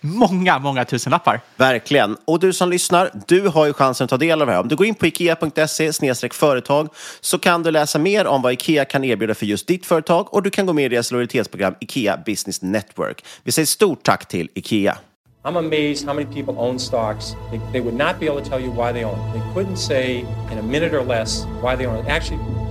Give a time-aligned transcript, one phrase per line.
[0.00, 1.40] många, många tusenlappar.
[1.56, 2.16] Verkligen.
[2.24, 4.60] Och du som lyssnar, du har ju chansen att ta del av det här.
[4.60, 5.92] Om du går in på ikea.se
[6.32, 6.88] företag
[7.20, 10.42] så kan du läsa mer om vad Ikea kan erbjuda för just ditt företag och
[10.42, 13.24] du kan gå med i deras lojalitetsprogram Ikea Business Network.
[13.42, 14.98] Vi säger stort tack till Ikea.
[15.42, 17.34] I'm amazed how many people own stocks.
[17.50, 19.18] They, they would not be able to tell you why they own.
[19.32, 20.18] They couldn't say
[20.52, 22.06] in a minute or less why they own.
[22.06, 22.40] Actually,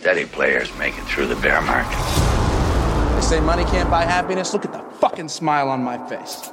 [0.00, 1.98] steady players make it through the bear market.
[3.14, 4.52] They say money can't buy happiness.
[4.52, 6.50] Look at the fucking smile on my face.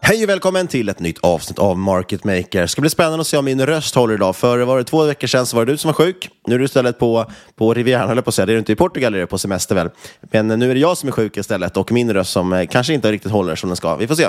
[0.00, 2.60] Hej och välkommen till ett nytt avsnitt av Market Maker.
[2.60, 4.36] Det ska bli spännande att se om min röst håller idag.
[4.36, 6.30] För var det två veckor sedan så var det du som var sjuk.
[6.46, 7.26] Nu är du istället på,
[7.56, 8.46] på Rivieran, höll på att säga.
[8.46, 9.90] Det är du inte i Portugal, är du på semester väl?
[10.20, 12.94] Men nu är det jag som är sjuk istället och min röst som eh, kanske
[12.94, 13.96] inte riktigt håller som den ska.
[13.96, 14.28] Vi får se.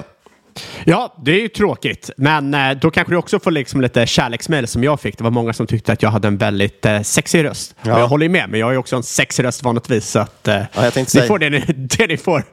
[0.86, 2.10] Ja, det är ju tråkigt.
[2.18, 5.18] Men eh, då kanske du också får liksom lite kärleksmail som jag fick.
[5.18, 7.76] Det var många som tyckte att jag hade en väldigt eh, sexig röst.
[7.82, 7.94] Ja.
[7.96, 10.10] Och jag håller ju med, men jag har ju också en sexig röst vanligtvis.
[10.10, 12.44] Så att, eh, Ja, ni säga- får det ni, det ni får.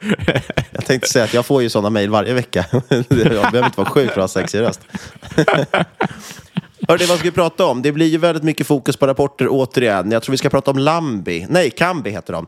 [0.71, 2.65] Jag tänkte säga att jag får ju sådana mejl varje vecka.
[2.89, 4.81] jag behöver inte vara sjuk för att ha sexig röst.
[6.89, 7.83] Hörde, vad ska vi prata om?
[7.83, 10.11] Det blir ju väldigt mycket fokus på rapporter återigen.
[10.11, 11.47] Jag tror vi ska prata om Lambi.
[11.49, 12.47] Nej, Kambi heter de.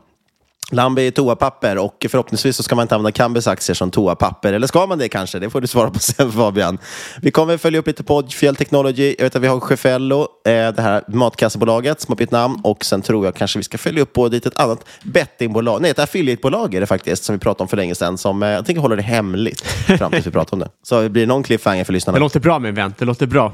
[0.71, 4.53] Lambi är toapapper och förhoppningsvis så ska man inte använda Kambis aktier som toapapper.
[4.53, 5.39] Eller ska man det kanske?
[5.39, 6.77] Det får du svara på sen Fabian.
[7.21, 9.15] Vi kommer följa upp lite på Fjäll Technology.
[9.17, 12.61] Jag vet att vi har Chefello, eh, det här matkassebolaget som har bytt namn.
[12.63, 15.81] Och sen tror jag kanske vi ska följa upp på dit ett annat bettingbolag.
[15.81, 18.17] Nej, ett affiliatebolag är det faktiskt som vi pratade om för länge sedan.
[18.17, 20.69] Som eh, jag tänker hålla det hemligt fram tills vi pratar om det.
[20.83, 22.15] Så blir det någon cliffhanger för lyssnarna.
[22.15, 23.51] Det låter bra min vän, det låter bra.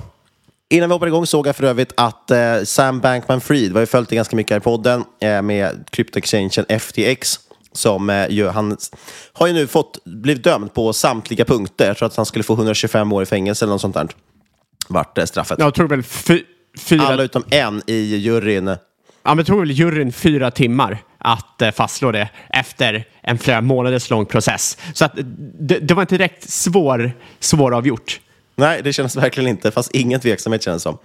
[0.70, 3.86] Innan vi hoppar igång såg jag för övrigt att eh, Sam Bankman-Fried, vi har ju
[3.86, 7.40] följt det ganska mycket här i podden, eh, med kryptoexchangen FTX.
[7.72, 8.78] Som eh, ju, han
[9.34, 11.88] har ju nu fått, blivit dömd på samtliga punkter.
[11.88, 14.08] Jag tror att han skulle få 125 år i fängelse eller något sånt där.
[14.88, 15.60] Vart eh, straffet.
[15.60, 16.44] Jag tror väl fy,
[16.80, 17.04] fyra...
[17.04, 18.76] Alla utom en i juryn.
[19.24, 24.10] Ja, men tror väl juryn fyra timmar att eh, fastslå det efter en flera månaders
[24.10, 24.78] lång process.
[24.94, 25.12] Så att,
[25.60, 28.20] det, det var inte direkt svår, svåravgjort.
[28.56, 29.72] Nej, det känns verkligen inte.
[29.72, 30.98] Fast ingen tveksamhet känns som.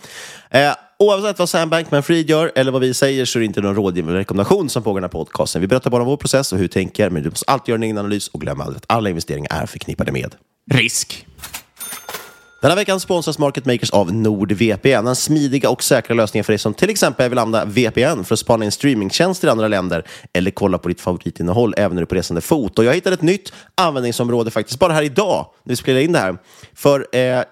[0.50, 3.74] Eh, oavsett vad Sam Bankman-Fried gör eller vad vi säger så är det inte någon
[3.74, 5.60] rådgivande rekommendation som pågår i den här podcasten.
[5.60, 7.78] Vi berättar bara om vår process och hur vi tänker, men du måste alltid göra
[7.78, 10.34] en egen analys och glöm aldrig att alla investeringar är förknippade med
[10.70, 11.26] risk.
[12.60, 16.58] Den här veckan sponsras Market Makers av NordVPN, Den smidiga och säkra lösningen för dig
[16.58, 20.50] som till exempel vill använda VPN för att spana in streamingtjänster i andra länder eller
[20.50, 22.78] kolla på ditt favoritinnehåll även när du är på resande fot.
[22.78, 26.18] Och jag hittade ett nytt användningsområde faktiskt bara här idag när vi spelar in det
[26.18, 26.38] här.
[26.74, 27.42] För eh,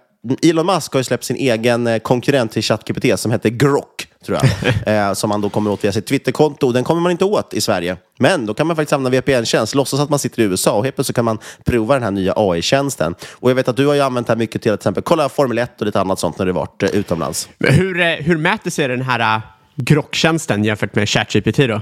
[0.43, 4.39] Elon Musk har ju släppt sin egen eh, konkurrent till ChatGPT som heter Grok, tror
[4.85, 5.07] jag.
[5.09, 6.73] eh, som man då kommer åt via sitt Twitterkonto.
[6.73, 7.97] Den kommer man inte åt i Sverige.
[8.19, 10.97] Men då kan man faktiskt använda VPN-tjänst, låtsas att man sitter i USA och helt
[10.97, 13.15] plötsligt kan man prova den här nya AI-tjänsten.
[13.33, 15.03] Och jag vet att du har ju använt det här mycket till att till exempel
[15.03, 17.49] kolla Formel 1 och lite annat sånt när du varit eh, utomlands.
[17.59, 19.43] Hur, eh, hur mäter sig den här uh,
[19.75, 21.81] Grok-tjänsten jämfört med ChatGPT då?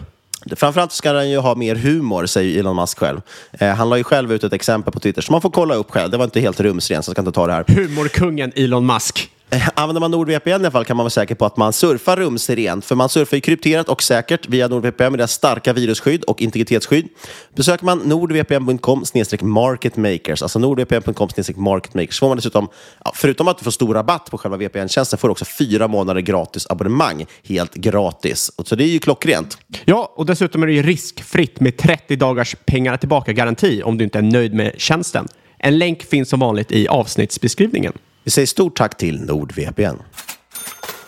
[0.57, 3.21] Framförallt ska den ju ha mer humor, säger Elon Musk själv.
[3.53, 5.91] Eh, han la ju själv ut ett exempel på Twitter som man får kolla upp
[5.91, 6.11] själv.
[6.11, 7.65] Det var inte helt rumsrent, så jag ska inte ta det här.
[7.69, 9.31] Humorkungen Elon Musk.
[9.51, 12.17] Eh, använder man NordVPN i alla fall kan man vara säker på att man surfar
[12.17, 12.85] rumsrent.
[12.85, 17.09] För man surfar ju krypterat och säkert via NordVPN med deras starka virusskydd och integritetsskydd.
[17.57, 19.05] Besöker man nordvpn.com
[19.43, 22.69] marketmakers, alltså nordvpn.com marketmakers, får man dessutom,
[23.05, 26.21] ja, förutom att du får stor rabatt på själva VPN-tjänsten, får du också fyra månader
[26.21, 28.51] gratis abonnemang helt gratis.
[28.57, 29.59] Och Så det är ju klockrent.
[29.85, 34.19] Ja, och dessutom är det ju riskfritt med 30 dagars pengarna tillbaka-garanti om du inte
[34.19, 35.29] är nöjd med tjänsten.
[35.59, 37.93] En länk finns som vanligt i avsnittsbeskrivningen.
[38.27, 39.97] Vi säger stort tack till NordVPN.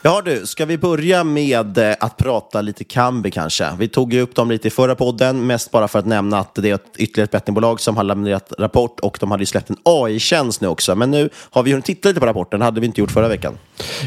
[0.03, 3.69] Ja du, ska vi börja med eh, att prata lite Kambi kanske?
[3.79, 6.55] Vi tog ju upp dem lite i förra podden, mest bara för att nämna att
[6.55, 9.70] det är ett ytterligare ett bettingbolag som har lämnat rapport och de hade ju släppt
[9.70, 10.94] en AI-tjänst nu också.
[10.94, 13.29] Men nu har vi ju tittat lite på rapporten, det hade vi inte gjort förra
[13.29, 13.59] veckan.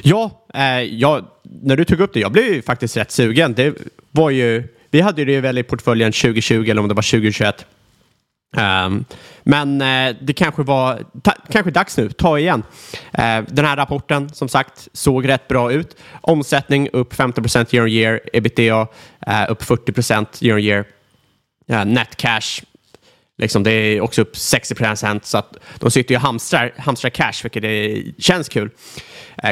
[0.03, 1.21] Ja, eh, ja,
[1.61, 3.53] när du tog upp det, jag blev ju faktiskt rätt sugen.
[3.53, 3.75] Det
[4.11, 7.65] var ju, vi hade ju det väl i portföljen 2020 eller om det var 2021.
[8.57, 9.05] Um,
[9.43, 11.03] men uh, det kanske var
[11.51, 12.63] kanske dags nu, ta igen.
[13.19, 15.95] Uh, den här rapporten som sagt såg rätt bra ut.
[16.21, 18.81] Omsättning upp 15 year on year, ebitda
[19.27, 20.85] uh, upp 40 year on year.
[21.67, 22.63] Eh, net cash,
[23.37, 27.43] liksom, det är också upp 60% så att de sitter ju och hamstrar, hamstrar cash,
[27.43, 28.69] vilket det känns kul.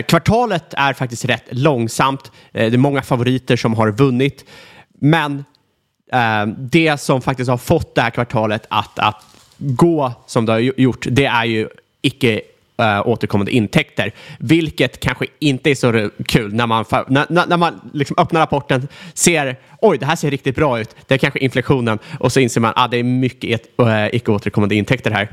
[0.07, 2.31] kvartalet är faktiskt rätt långsamt.
[2.51, 4.46] det är många favoriter som har vunnit,
[5.01, 5.44] men
[6.11, 9.25] Eh, det som faktiskt har fått det här kvartalet att, att
[9.57, 11.67] gå som det har gjort, det är ju
[12.01, 12.41] icke
[12.81, 18.15] uh, återkommande intäkter, vilket kanske inte är så kul när man, när, när man liksom
[18.19, 22.31] öppnar rapporten, ser oj, det här ser riktigt bra ut, det är kanske inflationen och
[22.31, 25.29] så inser man att ah, det är mycket eh, uh, icke återkommande intäkter här.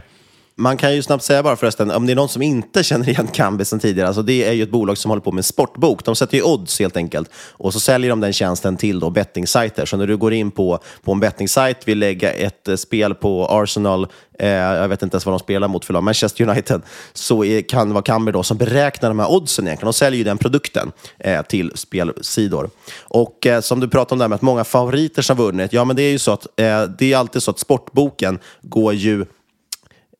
[0.59, 3.27] Man kan ju snabbt säga bara förresten, om det är någon som inte känner igen
[3.27, 6.05] Kambi sedan tidigare, alltså det är ju ett bolag som håller på med sportbok.
[6.05, 9.87] De sätter ju odds helt enkelt och så säljer de den tjänsten till då bettingsajter.
[9.87, 13.47] Så när du går in på, på en bettingsajt, vill lägga ett eh, spel på
[13.47, 14.07] Arsenal,
[14.39, 16.83] eh, jag vet inte ens vad de spelar mot för lag, Manchester United,
[17.13, 19.87] så är, kan det vara Kambi då som beräknar de här oddsen egentligen.
[19.87, 22.71] De säljer ju den produkten eh, till spelsidor.
[23.03, 25.97] Och eh, som du pratade om där med att många favoriter som vunnit, ja men
[25.97, 29.27] det är ju så att eh, det är alltid så att sportboken går ju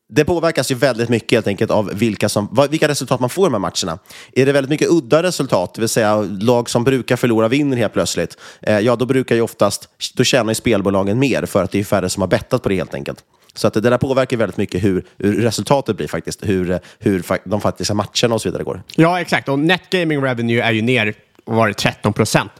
[0.09, 3.47] det påverkas ju väldigt mycket helt enkelt av vilka, som, vilka resultat man får i
[3.51, 3.99] de här matcherna.
[4.33, 7.93] Är det väldigt mycket udda resultat, det vill säga lag som brukar förlora vinner helt
[7.93, 11.79] plötsligt, eh, ja då brukar ju oftast, då tjänar ju spelbolagen mer för att det
[11.79, 13.23] är färre som har bettat på det helt enkelt.
[13.53, 17.61] Så att det där påverkar väldigt mycket hur, hur resultatet blir faktiskt, hur, hur de
[17.61, 18.83] faktiska matcherna och så vidare går.
[18.95, 19.49] Ja, exakt.
[19.49, 21.13] Och net gaming revenue är ju ner,
[21.45, 22.51] var det 13 procent.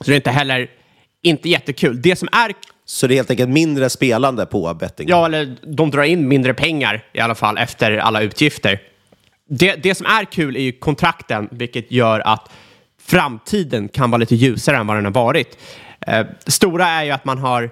[0.00, 0.70] Så det är inte heller
[1.22, 2.02] inte jättekul.
[2.02, 2.52] Det som är
[2.92, 5.08] så det är helt enkelt mindre spelande på betting?
[5.08, 8.80] Ja, eller de drar in mindre pengar i alla fall efter alla utgifter.
[9.48, 12.50] Det, det som är kul är ju kontrakten, vilket gör att
[13.02, 15.58] framtiden kan vara lite ljusare än vad den har varit.
[16.06, 17.70] Eh, stora är ju att man har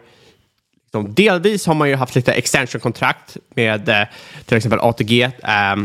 [0.85, 4.07] liksom, Delvis har man ju haft lite extension-kontrakt med eh,
[4.45, 5.23] till exempel ATG.
[5.23, 5.77] Eh,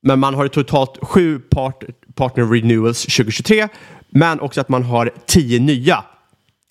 [0.00, 1.84] men man har totalt sju part,
[2.14, 3.68] partner renewals 2023,
[4.08, 6.04] men också att man har tio nya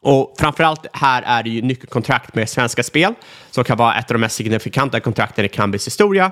[0.08, 3.14] och framförallt här är det ju nyckelkontrakt med Svenska Spel
[3.52, 6.32] som kan vara ett av de mest signifikanta kontrakten i Kambis historia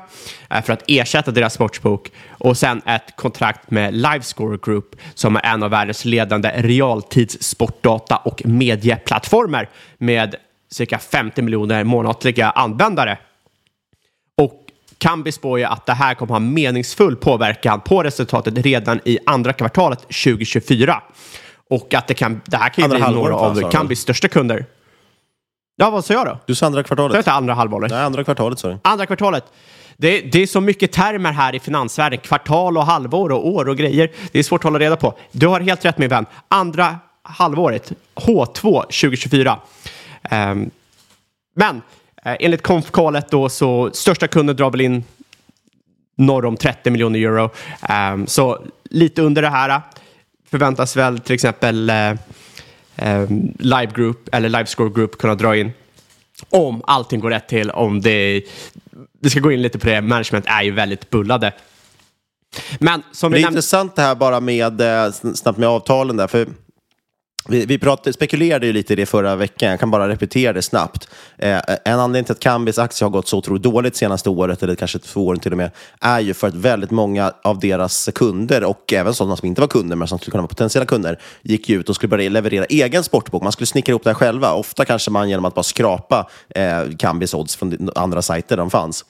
[0.50, 2.12] eh, för att ersätta deras sportsbok.
[2.30, 8.42] Och sen ett kontrakt med Livescore Group som är en av världens ledande realtidssportdata och
[8.46, 10.36] medieplattformar med
[10.72, 13.18] cirka 50 miljoner månatliga användare.
[14.38, 14.66] Och
[14.98, 19.54] Kambi spår ju att det här kommer ha meningsfull påverkan på resultatet redan i andra
[19.54, 21.02] kvartalet 2024.
[21.70, 24.66] Och att det, kan, det här kan ju bli några av Kambis största kunder.
[25.76, 26.38] Ja, vad sa jag då?
[26.46, 27.18] Du sa andra Sa jag kvartalet.
[27.18, 27.92] inte andra halvåret?
[27.92, 28.78] Nej, andra kvartalet sa du.
[28.82, 29.44] Andra kvartalet.
[29.98, 32.20] Det, det är så mycket termer här i finansvärlden.
[32.20, 34.12] Kvartal och halvår och år och grejer.
[34.32, 35.14] Det är svårt att hålla reda på.
[35.32, 36.26] Du har helt rätt min vän.
[36.48, 39.60] Andra halvåret, H2 2024.
[40.24, 40.70] Ehm,
[41.56, 41.82] men
[42.26, 45.04] eh, enligt konfkalet då så största kunden drar väl in
[46.18, 47.50] norr om 30 miljoner euro.
[47.82, 49.82] Ehm, så lite under det här
[50.60, 52.10] förväntas väl till exempel eh,
[52.96, 53.26] eh,
[53.60, 55.72] Live Group eller Livescore Group kunna dra in
[56.50, 58.42] om allting går rätt till, om det...
[59.22, 61.54] Vi ska gå in lite på det, management är ju väldigt bullade.
[62.80, 63.54] Men som Det är nämnde...
[63.58, 66.28] intressant det här bara med, eh, sn- snabbt med avtalen där.
[66.28, 66.48] För
[67.48, 70.62] vi, vi pratade, spekulerade ju lite i det förra veckan, jag kan bara repetera det
[70.62, 71.10] snabbt.
[71.38, 74.76] Eh, en anledning till att Kambis aktie har gått så otroligt dåligt senaste året, eller
[74.76, 75.72] kanske två år till och med,
[76.02, 79.68] är ju för att väldigt många av deras kunder, och även sådana som inte var
[79.68, 82.66] kunder, men som skulle kunna vara potentiella kunder, gick ju ut och skulle börja leverera
[82.66, 83.44] egen sportbok.
[83.44, 84.54] Man skulle snickra ihop det här själva.
[84.54, 88.70] Ofta kanske man genom att bara skrapa eh, Kambis odds från andra sajter där de
[88.70, 89.06] fanns.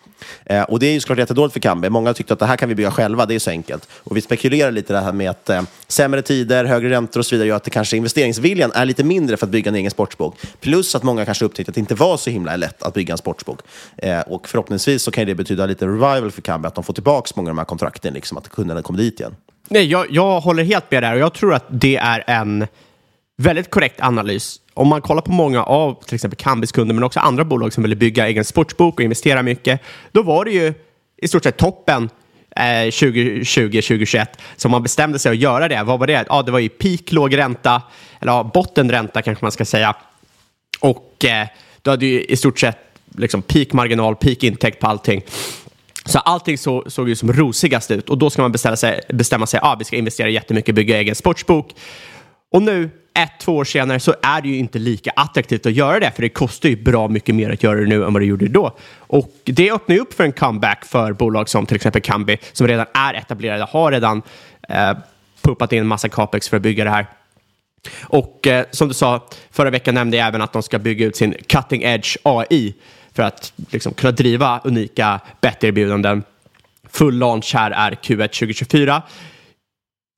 [0.46, 1.90] Eh, och det är ju såklart jättedåligt för Kambi.
[1.90, 3.90] Många tyckte att det här kan vi bygga själva, det är så enkelt.
[4.04, 7.36] Och vi spekulerar lite det här med att eh, sämre tider, högre räntor och så
[7.36, 10.38] vidare gör att det kanske investeringsviljan är lite mindre för att bygga en egen sportsbok.
[10.60, 13.18] Plus att många kanske upptäckte att det inte var så himla lätt att bygga en
[13.18, 13.60] sportsbok.
[13.98, 17.32] Eh, och förhoppningsvis så kan det betyda lite revival för Kambi, att de får tillbaka
[17.36, 19.36] många av de här kontrakten, liksom, att kunderna kommer dit igen.
[19.70, 22.68] Nej, jag, jag håller helt med där och jag tror att det är en
[23.38, 24.62] väldigt korrekt analys.
[24.74, 27.84] Om man kollar på många av till exempel Kambis kunder, men också andra bolag som
[27.84, 30.74] ville bygga egen sportsbok och investera mycket, då var det ju
[31.18, 32.10] i stort sett toppen
[32.56, 34.26] eh, 2020-2021
[34.56, 35.84] som man bestämde sig att göra det.
[35.84, 36.26] Vad var det?
[36.30, 37.82] Ja, det var ju peak låg ränta,
[38.20, 39.96] eller ja, bottenränta kanske man ska säga.
[40.80, 41.48] Och eh,
[41.82, 42.78] du hade ju i stort sett
[43.18, 45.22] liksom peak marginal, peak intäkt på allting.
[46.06, 49.48] Så allting så, såg ju som rosigast ut och då ska man bestämma sig, bestämma
[49.48, 51.76] sig, ah, vi ska investera jättemycket, bygga egen sportsbok.
[52.52, 56.00] Och nu, ett, två år senare, så är det ju inte lika attraktivt att göra
[56.00, 58.26] det, för det kostar ju bra mycket mer att göra det nu än vad det
[58.26, 58.76] gjorde då.
[58.98, 62.68] Och det öppnar ju upp för en comeback för bolag som till exempel Kambi, som
[62.68, 64.22] redan är etablerade, har redan
[64.70, 64.98] eh,
[65.42, 67.06] pumpat in en massa capex för att bygga det här.
[68.02, 71.16] Och eh, som du sa, förra veckan nämnde jag även att de ska bygga ut
[71.16, 72.74] sin cutting edge AI
[73.14, 76.24] för att liksom, kunna driva unika betterbjudanden.
[76.90, 79.02] Full launch här är Q1 2024.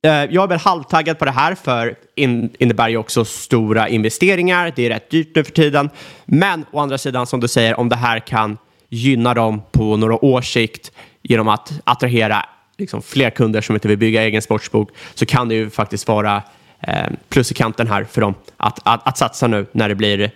[0.02, 4.72] Eh, jag är väl halvtaggad på det här för in, innebär ju också stora investeringar.
[4.76, 5.90] Det är rätt dyrt nu för tiden.
[6.24, 10.24] Men å andra sidan, som du säger, om det här kan gynna dem på några
[10.24, 12.46] års sikt genom att attrahera
[12.78, 16.42] liksom, fler kunder som inte vill bygga egen sportsbok så kan det ju faktiskt vara
[16.80, 20.30] eh, plus i kanten här för dem att, att, att satsa nu när det blir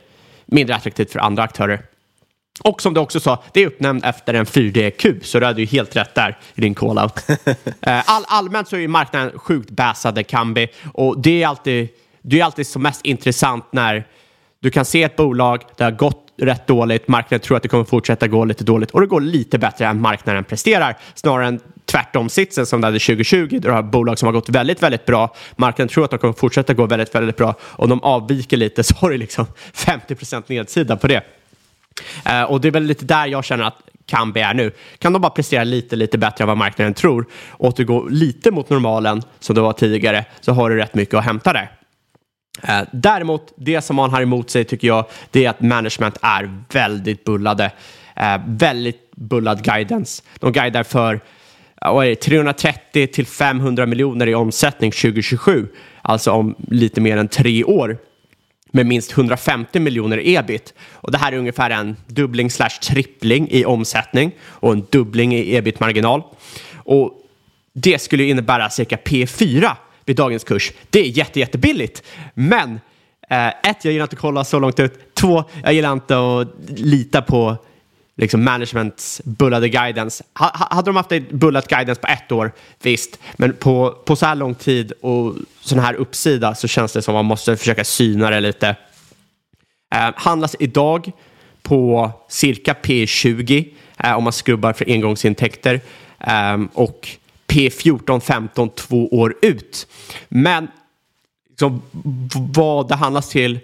[0.47, 1.83] mindre attraktivt för andra aktörer.
[2.61, 5.67] Och som du också sa, det är uppnämnd efter en 4D-kub, så du hade ju
[5.67, 7.23] helt rätt där i din call-out.
[7.81, 11.89] Eh, All, allmänt så är ju marknaden sjukt bäsade Kambi och det är alltid,
[12.23, 14.07] det är alltid som mest intressant när
[14.61, 17.85] du kan se ett bolag, det har gått rätt dåligt, marknaden tror att det kommer
[17.85, 22.29] fortsätta gå lite dåligt och det går lite bättre än marknaden presterar, snarare än tvärtom
[22.29, 25.35] sitsen som det hade 2020, där du har bolag som har gått väldigt, väldigt bra,
[25.57, 28.95] marknaden tror att de kommer fortsätta gå väldigt, väldigt bra och de avviker lite så
[28.95, 31.23] har du liksom 50% nedsida på det.
[32.25, 34.73] Eh, och det är väl lite där jag känner att Kambi är nu.
[34.99, 38.71] Kan de bara prestera lite, lite bättre än vad marknaden tror, och återgå lite mot
[38.71, 41.71] normalen som det var tidigare, så har du rätt mycket att hämta där.
[42.63, 46.63] Eh, däremot, det som man har emot sig tycker jag, det är att management är
[46.73, 47.73] väldigt bullade.
[48.17, 50.23] Eh, väldigt bullad guidance.
[50.41, 51.21] De guidar för
[52.15, 55.69] 330 till 500 miljoner i omsättning 2027,
[56.03, 57.99] alltså om lite mer än tre år
[58.75, 60.75] med minst 150 miljoner i ebit.
[60.93, 65.57] Och det här är ungefär en dubbling slash trippling i omsättning och en dubbling i
[65.57, 66.23] ebit-marginal.
[66.77, 67.13] Och
[67.73, 69.71] det skulle innebära cirka P4
[70.05, 70.73] vid dagens kurs.
[70.91, 72.03] Det är jätte, jättebilligt.
[72.35, 72.81] Men
[73.31, 75.15] eh, ett, jag gillar inte att kolla så långt ut.
[75.15, 77.57] Två, jag gillar inte att lita på
[78.17, 80.25] liksom managements bullade guidance.
[80.39, 82.53] H hade de haft ett bullat guidance på ett år,
[82.83, 83.19] visst.
[83.37, 87.15] Men på, på så här lång tid och sån här uppsida så känns det som
[87.15, 88.77] att man måste försöka syna det lite.
[89.95, 91.13] Eh, handlas idag
[91.63, 95.81] på cirka P20 eh, om man skrubbar för engångsintäkter
[96.21, 97.09] eh, och
[97.47, 99.87] P14, 15 två år ut.
[100.29, 100.69] Men
[101.49, 101.83] liksom,
[102.55, 103.61] vad det handlas till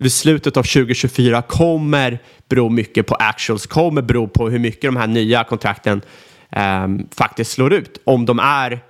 [0.00, 4.96] vid slutet av 2024 kommer bero mycket på actuals, kommer bero på hur mycket de
[4.96, 6.02] här nya kontrakten
[6.50, 8.00] ehm, faktiskt slår ut.
[8.04, 8.80] Om de, är,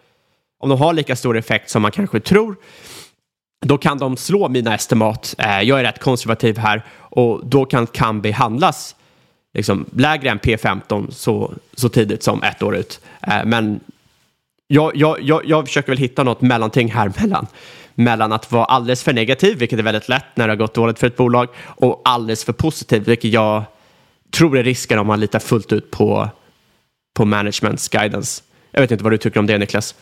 [0.59, 2.57] om de har lika stor effekt som man kanske tror,
[3.67, 5.35] då kan de slå mina estimat.
[5.39, 8.97] Eh, jag är rätt konservativ här och då kan Kambi handlas
[9.55, 13.01] liksom, lägre än P15 så, så tidigt som ett år ut.
[13.23, 13.81] Eh, men
[14.67, 17.47] jag, jag, jag, jag försöker väl hitta något mellanting här mellan,
[17.99, 20.99] mellan att vara alldeles för negativ, vilket är väldigt lätt när det har gått dåligt
[20.99, 23.63] för ett bolag, och alldeles för positiv, vilket jag
[24.37, 26.29] tror är risken om man litar fullt ut på,
[27.15, 28.43] på managements guidance.
[28.71, 29.95] Jag vet inte vad du tycker om det, Niklas.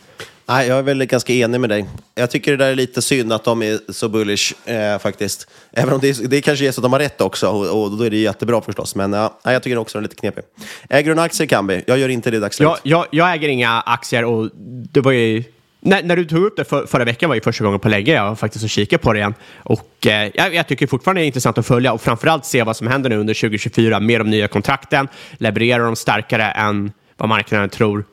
[0.45, 1.85] Nej, jag är väl ganska enig med dig.
[2.15, 5.49] Jag tycker det där är lite synd att de är så bullish eh, faktiskt.
[5.71, 7.97] Även om det, är, det kanske är så att de har rätt också och, och
[7.97, 8.95] då är det jättebra förstås.
[8.95, 10.43] Men ja, jag tycker också den är lite knepig.
[10.89, 11.83] Äger du en aktie i Kambi?
[11.87, 12.79] Jag gör inte det i dagsläget.
[12.83, 14.49] Jag, jag, jag äger inga aktier och
[14.91, 15.43] det var ju...
[15.87, 18.13] När, när du tog upp det för, förra veckan var ju första gången på länge
[18.13, 19.33] jag faktiskt och på det igen.
[19.57, 22.77] Och eh, jag, jag tycker fortfarande det är intressant att följa och framförallt se vad
[22.77, 25.07] som händer nu under 2024 med de nya kontrakten.
[25.37, 28.03] Levererar de starkare än vad marknaden tror?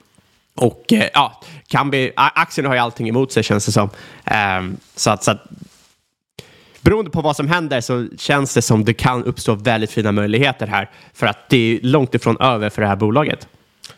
[0.55, 3.91] Och eh, ja, kan vi, aktien har ju allting emot sig känns det som.
[4.25, 5.43] Eh, så att, så att
[6.81, 10.67] beroende på vad som händer så känns det som det kan uppstå väldigt fina möjligheter
[10.67, 10.91] här.
[11.15, 13.49] För att det är långt ifrån över för det här bolaget.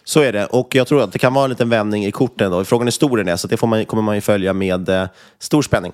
[0.05, 0.47] Så är det.
[0.47, 2.51] Och jag tror att det kan vara en liten vändning i korten.
[2.51, 2.65] Då.
[2.65, 5.09] Frågan är stor den är, så det får man, kommer man ju följa med eh,
[5.39, 5.93] stor spänning.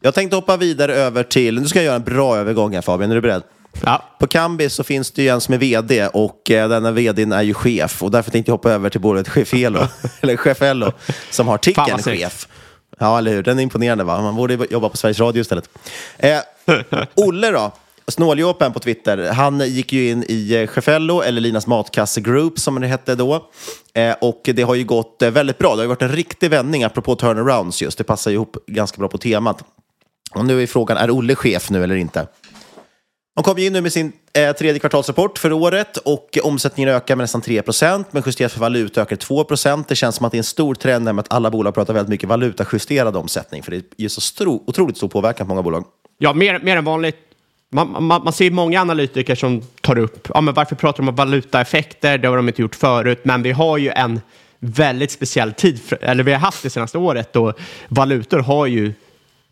[0.00, 1.60] Jag tänkte hoppa vidare över till...
[1.60, 3.42] Nu ska jag göra en bra övergång här Fabian, är du beredd?
[3.82, 4.02] Ja.
[4.18, 7.42] På Kambi så finns det ju en som är vd och eh, denna vdn är
[7.42, 8.02] ju chef.
[8.02, 9.80] Och därför tänkte jag hoppa över till bolaget Chefelo,
[10.20, 10.92] eller Chefello,
[11.30, 12.48] som har ticken chef.
[12.98, 13.42] Ja, eller hur?
[13.42, 14.22] Den är imponerande va?
[14.22, 15.68] Man borde jobba på Sveriges Radio istället.
[16.18, 16.38] Eh,
[17.14, 17.72] Olle då?
[18.06, 22.80] Snåljåpen på Twitter, han gick ju in i eh, Chefello, eller Linas Matkasse Group som
[22.80, 23.50] det hette då.
[23.94, 25.70] Eh, och det har ju gått eh, väldigt bra.
[25.70, 27.98] Det har ju varit en riktig vändning, apropå turnarounds just.
[27.98, 29.64] Det passar ju ihop ganska bra på temat.
[30.34, 32.26] Och nu är frågan, är Olle chef nu eller inte?
[33.34, 37.16] De kom ju in nu med sin eh, tredje kvartalsrapport för året och omsättningen ökar
[37.16, 39.46] med nästan 3 procent, men justerat för valuta ökar 2
[39.88, 42.10] Det känns som att det är en stor trend med att alla bolag pratar väldigt
[42.10, 45.84] mycket valutajusterad omsättning, för det är ju så stor, otroligt stor påverkan på många bolag.
[46.18, 47.16] Ja, mer, mer än vanligt.
[47.74, 51.14] Man, man, man ser många analytiker som tar upp, ja men varför pratar de om
[51.14, 52.18] valutaeffekter?
[52.18, 54.20] Det har de inte gjort förut, men vi har ju en
[54.58, 57.52] väldigt speciell tid, eller vi har haft det senaste året då
[57.88, 58.92] valutor har ju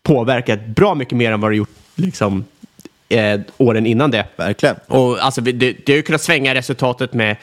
[0.03, 2.45] påverkat bra mycket mer än vad det gjort liksom,
[3.09, 4.25] eh, åren innan det.
[4.35, 4.75] Verkligen.
[4.87, 7.37] Och alltså, det, det har ju kunnat svänga resultatet med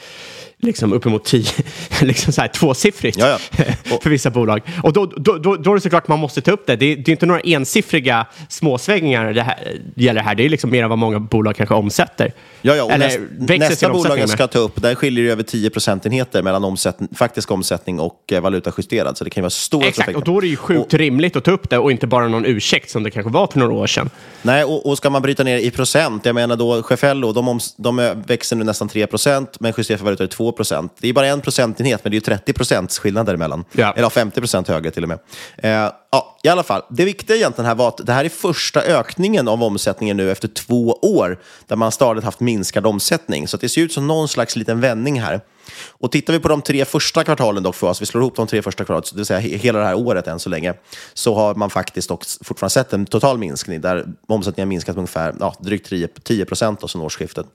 [0.61, 1.51] liksom uppemot tio,
[2.01, 3.37] liksom så här, tvåsiffrigt Ja,
[4.01, 4.61] för vissa bolag.
[4.83, 6.75] Och då, då, då, då är det såklart man måste ta upp det.
[6.75, 10.35] Det, det är inte några ensiffriga småsvängningar det här, gäller här.
[10.35, 12.33] Det är liksom mer än vad många bolag kanske omsätter.
[12.61, 15.43] Ja, ja, och Eller näst, nästa bolag jag ska ta upp, där skiljer det över
[15.43, 19.17] 10 procentenheter mellan omsättning, faktisk omsättning och eh, valutajusterad.
[19.17, 20.19] Så det kan ju vara stora Exakt, effekter.
[20.19, 22.45] och då är det ju sjukt rimligt att ta upp det och inte bara någon
[22.45, 24.09] ursäkt som det kanske var för några år sedan.
[24.41, 27.99] Nej, och, och ska man bryta ner i procent, jag menar då Chefello, de, de
[27.99, 30.93] eh, växer nu nästan 3 procent, men justerat för valuta är 2 procent.
[30.99, 33.65] Det är bara en procentenhet, men det är ju 30 procents skillnad däremellan.
[33.71, 33.91] Ja.
[33.91, 35.19] Eller ja, 50 procent högre till och med.
[35.57, 38.81] Eh, ja, I alla fall, det viktiga egentligen här var att det här är första
[38.81, 43.47] ökningen av omsättningen nu efter två år, där man stadigt haft minskad omsättning.
[43.47, 45.41] Så det ser ut som någon slags liten vändning här.
[45.89, 48.47] Och tittar vi på de tre första kvartalen dock för oss, vi slår ihop de
[48.47, 50.73] tre första kvartalen, det vill säga he- hela det här året än så länge,
[51.13, 54.99] så har man faktiskt dock fortfarande sett en total minskning där omsättningen har minskat med
[54.99, 57.45] ungefär ja, drygt 10 10 procent sedan årsskiftet.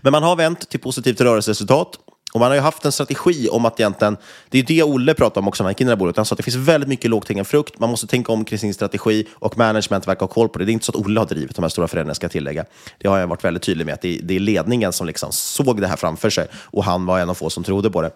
[0.00, 1.98] Men man har vänt till positivt rörelseresultat.
[2.32, 4.16] Och man har ju haft en strategi om att egentligen,
[4.48, 6.16] det är det Olle pratade om också när han gick in i det här bolaget,
[6.16, 8.58] han sa att det finns väldigt mycket lågt hängande frukt, man måste tänka om kring
[8.58, 10.64] sin strategi och management verkar ha koll på det.
[10.64, 12.64] Det är inte så att Olle har drivit de här stora förändringarna, ska jag tillägga.
[12.98, 15.86] Det har jag varit väldigt tydlig med, att det är, ledningen som liksom såg det
[15.86, 18.10] här framför sig och han var en av få som trodde på det.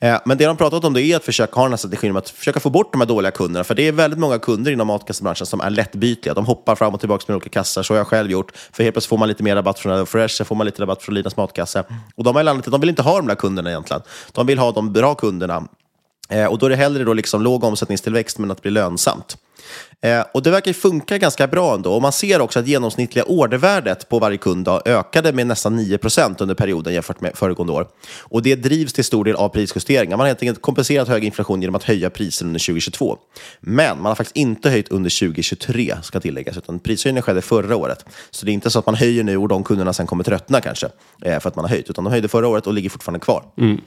[0.00, 2.16] Eh, men det de pratat om det är att försöka ha den här strategin om
[2.16, 4.86] att försöka få bort de här dåliga kunderna, för det är väldigt många kunder inom
[4.86, 6.34] matkassebranschen som är lättbytliga.
[6.34, 8.52] De hoppar fram och tillbaka med olika kassar, så har jag själv gjort.
[8.72, 11.02] För helt plötsligt får man lite mer rabatt från Fresh, så får man lite rabatt
[11.02, 11.84] från Linas matkasse.
[12.14, 14.02] Och de har landat de vill inte ha de där kunderna egentligen.
[14.32, 15.68] De vill ha de bra kunderna.
[16.28, 19.36] Eh, och då är det hellre då liksom låg omsättningstillväxt men att det blir lönsamt.
[20.04, 21.92] Eh, och det verkar ju funka ganska bra ändå.
[21.92, 26.34] Och man ser också att genomsnittliga ordervärdet på varje kund då ökade med nästan 9%
[26.38, 27.86] under perioden jämfört med föregående år.
[28.20, 30.16] Och det drivs till stor del av prisjusteringar.
[30.16, 33.18] Man har helt enkelt kompenserat hög inflation genom att höja priser under 2022.
[33.60, 38.04] Men man har faktiskt inte höjt under 2023, ska tilläggas, utan prishöjningen skedde förra året.
[38.30, 40.60] Så det är inte så att man höjer nu och de kunderna sen kommer tröttna
[40.60, 40.86] kanske,
[41.22, 43.44] eh, för att man har höjt, utan de höjde förra året och ligger fortfarande kvar.
[43.58, 43.80] Mm.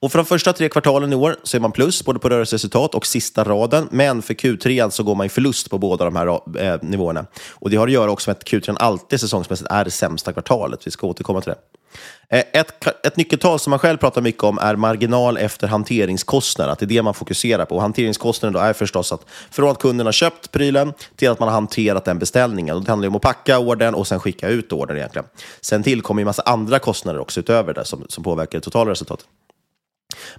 [0.00, 2.94] Och för de första tre kvartalen i år så är man plus både på rörelseresultat
[2.94, 3.88] och sista raden.
[3.90, 7.26] Men för Q3 så går man i förlust på båda de här eh, nivåerna.
[7.50, 10.86] Och det har att göra också med att Q3 alltid säsongsmässigt är det sämsta kvartalet.
[10.86, 12.38] Vi ska återkomma till det.
[12.38, 16.70] Eh, Ett, ett nyckeltal som man själv pratar mycket om är marginal efter hanteringskostnad.
[16.70, 17.74] Att det är det man fokuserar på.
[17.74, 21.48] Och hanteringskostnaden då är förstås att från att kunden har köpt prylen till att man
[21.48, 22.76] har hanterat den beställningen.
[22.76, 25.26] Och det handlar om att packa ordern och sen skicka ut ordern egentligen.
[25.60, 29.26] Sen tillkommer ju massa andra kostnader också utöver det som, som påverkar det totala resultatet.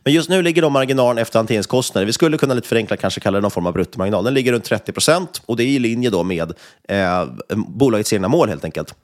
[0.03, 2.05] Men just nu ligger då marginalen efter hanteringskostnader.
[2.05, 4.23] Vi skulle kunna lite förenklat kanske kalla det någon form av bruttomarginal.
[4.23, 6.53] Den ligger runt 30 procent och det är i linje då med
[6.87, 8.95] eh, bolagets egna mål helt enkelt.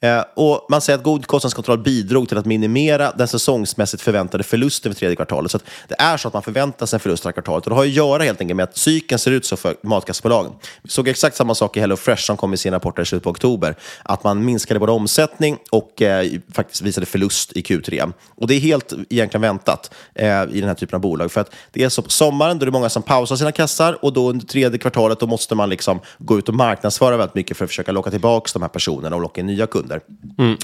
[0.00, 4.92] Eh, och man säger att god kostnadskontroll bidrog till att minimera den säsongsmässigt förväntade förlusten
[4.92, 5.50] för tredje kvartalet.
[5.50, 7.64] Så att det är så att man förväntar sig en förlust det här kvartalet.
[7.66, 10.52] Och det har att göra helt enkelt med att cykeln ser ut så för matkassebolagen.
[10.82, 13.30] Vi såg exakt samma sak i HelloFresh som kom i sin rapport i slutet på
[13.30, 13.74] oktober.
[14.02, 18.12] Att man minskade både omsättning och eh, faktiskt visade förlust i Q3.
[18.36, 21.32] Och det är helt egentligen väntat eh, i den här typen av bolag.
[21.32, 24.04] För att det är så på sommaren, då är det många som pausar sina kassar
[24.04, 27.56] och då under tredje kvartalet då måste man liksom gå ut och marknadsföra väldigt mycket
[27.56, 29.87] för att försöka locka tillbaka de här personerna och locka in nya kunder.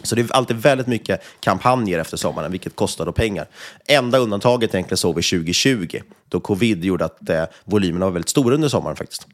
[0.03, 3.47] Så det är alltid väldigt mycket kampanjer efter sommaren, vilket kostar då pengar.
[3.89, 8.55] Enda undantaget egentligen såg vi 2020, då covid gjorde att eh, volymerna var väldigt stora
[8.55, 9.27] under sommaren faktiskt.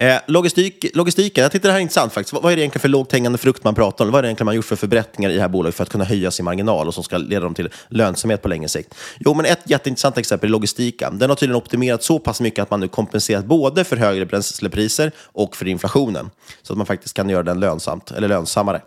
[0.00, 2.32] Eh, logistik, logistiken, jag tyckte det här är intressant faktiskt.
[2.32, 4.10] Vad, vad är det egentligen för lågt hängande frukt man pratar om?
[4.10, 6.04] Vad är det egentligen man gjort för förbättringar i det här bolaget för att kunna
[6.04, 8.94] höja sin marginal och som ska leda dem till lönsamhet på längre sikt?
[9.18, 11.18] Jo, men ett jätteintressant exempel är logistiken.
[11.18, 15.12] Den har tydligen optimerat så pass mycket att man nu kompenserat både för högre bränslepriser
[15.18, 16.30] och för inflationen.
[16.62, 18.82] Så att man faktiskt kan göra den lönsamt, eller lönsammare.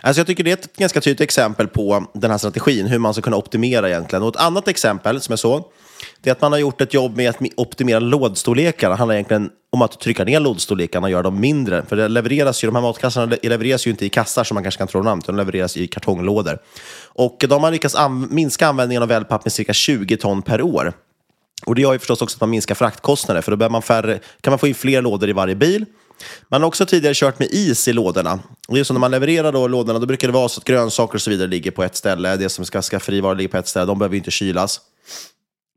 [0.00, 3.14] Alltså jag tycker det är ett ganska tydligt exempel på den här strategin, hur man
[3.14, 4.22] ska kunna optimera egentligen.
[4.22, 5.64] Och ett annat exempel som jag såg,
[6.22, 8.94] det är att man har gjort ett jobb med att optimera lådstorlekarna.
[8.94, 11.82] Det handlar egentligen om att trycka ner lådstorlekarna och göra dem mindre.
[11.88, 14.78] För det levereras ju, de här matkassarna levereras ju inte i kassar som man kanske
[14.78, 16.58] kan tro namn, utan de levereras i kartonglådor.
[17.04, 20.92] Och de har lyckats an minska användningen av wellpapp med cirka 20 ton per år.
[21.66, 24.50] Och det gör ju förstås också att man minskar fraktkostnader, för då man färre, kan
[24.50, 25.84] man få in fler lådor i varje bil.
[26.48, 28.38] Man har också tidigare kört med is i lådorna.
[28.68, 31.14] Det är så när man levererar då lådorna, då brukar det vara så att grönsaker
[31.14, 32.36] och så vidare ligger på ett ställe.
[32.36, 34.80] Det som ska skafferivaror ligger på ett ställe, de behöver ju inte kylas.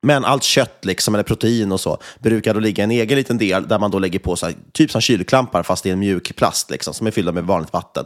[0.01, 3.37] Men allt kött, liksom, eller protein och så, brukar då ligga i en egen liten
[3.37, 6.35] del där man då lägger på så här, typ som kylklampar fast i en mjuk
[6.35, 8.05] plast liksom, som är fyllda med vanligt vatten.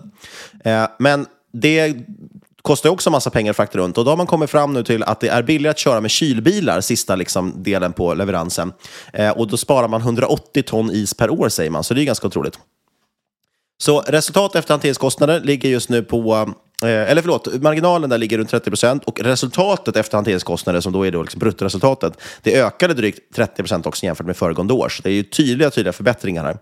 [0.63, 1.95] Eh, men det
[2.62, 4.84] kostar ju också massa pengar att frakta runt och då har man kommit fram nu
[4.84, 8.73] till att det är billigare att köra med kylbilar sista liksom, delen på leveransen.
[9.13, 12.06] Eh, och då sparar man 180 ton is per år säger man, så det är
[12.06, 12.60] ganska otroligt.
[13.77, 16.53] Så resultat efter hanteringskostnader ligger just nu på,
[16.84, 21.08] Eh, eller förlåt, marginalen där ligger runt 30 procent och resultatet efter hanteringskostnader, som då
[21.08, 24.89] är då liksom bruttoresultatet, det ökade drygt 30 procent också jämfört med föregående år.
[24.89, 26.58] Så det är ju tydliga, tydliga förbättringar här.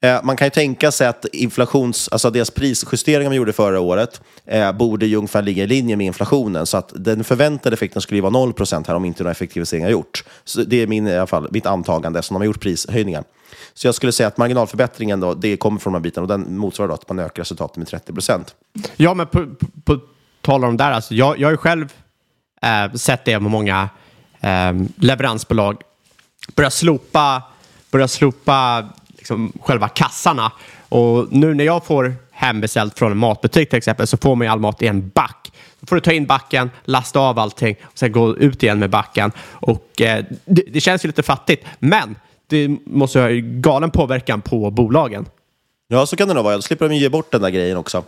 [0.00, 4.20] Eh, man kan ju tänka sig att inflations, alltså deras prisjusteringar man gjorde förra året
[4.46, 6.66] eh, borde ju ungefär ligga i linje med inflationen.
[6.66, 9.88] Så att den förväntade effekten skulle ju vara 0 procent här om inte några effektiviseringar
[9.88, 10.24] gjorts.
[10.44, 13.24] Så det är min, i alla fall, mitt antagande eftersom de har gjort prishöjningar.
[13.74, 16.58] Så jag skulle säga att marginalförbättringen då, det kommer från de här bitarna och den
[16.58, 18.54] motsvarar då att man ökar resultatet med 30 procent.
[18.96, 19.46] Ja, men på,
[19.84, 20.00] på, på
[20.40, 21.92] tal om det där, alltså, jag, jag har ju själv
[22.62, 23.88] eh, sett det med många
[24.40, 25.82] eh, leveransbolag
[26.54, 27.42] börja slopa,
[27.90, 28.88] börja slopa
[29.28, 30.52] liksom, själva kassarna.
[30.88, 34.52] Och nu när jag får hembeställt från en matbutik till exempel så får man ju
[34.52, 35.52] all mat i en back.
[35.80, 38.90] Då får du ta in backen, lasta av allting och sen gå ut igen med
[38.90, 39.32] backen.
[39.50, 44.70] Och eh, det, det känns ju lite fattigt, men det måste ha galen påverkan på
[44.70, 45.26] bolagen.
[45.88, 46.56] Ja, så kan det nog vara.
[46.56, 48.04] Då slipper de ge bort den där grejen också.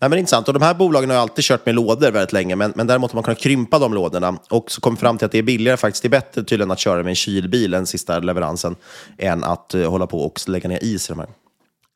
[0.00, 0.48] Nej, men intressant.
[0.48, 3.10] Och de här bolagen har ju alltid kört med lådor väldigt länge, men, men däremot
[3.10, 5.76] har man kunnat krympa de lådorna och så kom fram till att det är billigare
[5.76, 6.02] faktiskt.
[6.02, 8.76] Det är bättre tydligen att köra med en kylbil, den sista leveransen,
[9.18, 11.28] än att uh, hålla på och lägga ner is i de här.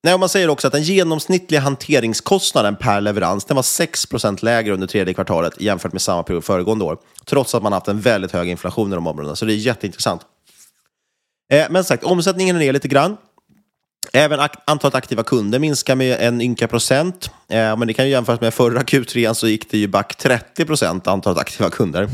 [0.03, 4.75] Nej, och man säger också att den genomsnittliga hanteringskostnaden per leverans den var 6% lägre
[4.75, 8.33] under tredje kvartalet jämfört med samma period föregående år, trots att man haft en väldigt
[8.33, 9.37] hög inflation i de områdena.
[9.37, 10.21] Så det är jätteintressant.
[11.53, 13.17] Eh, men sagt, omsättningen är ner lite grann.
[14.13, 17.31] Även ak antalet aktiva kunder minskar med en ynka procent.
[17.49, 20.65] Eh, men det kan ju jämföras med förra Q3 så gick det ju back 30
[20.65, 22.09] procent antalet aktiva kunder.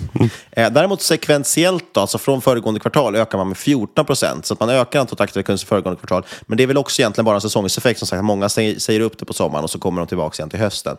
[0.57, 4.47] Eh, däremot sekventiellt, då, alltså från föregående kvartal, ökar man med 14 procent.
[4.47, 6.27] Så att man ökar antalet aktiva kunder föregående kvartal.
[6.47, 7.99] Men det är väl också egentligen bara en säsongseffekt.
[7.99, 10.61] Som sagt, många säger upp det på sommaren och så kommer de tillbaka igen till
[10.61, 10.97] hösten.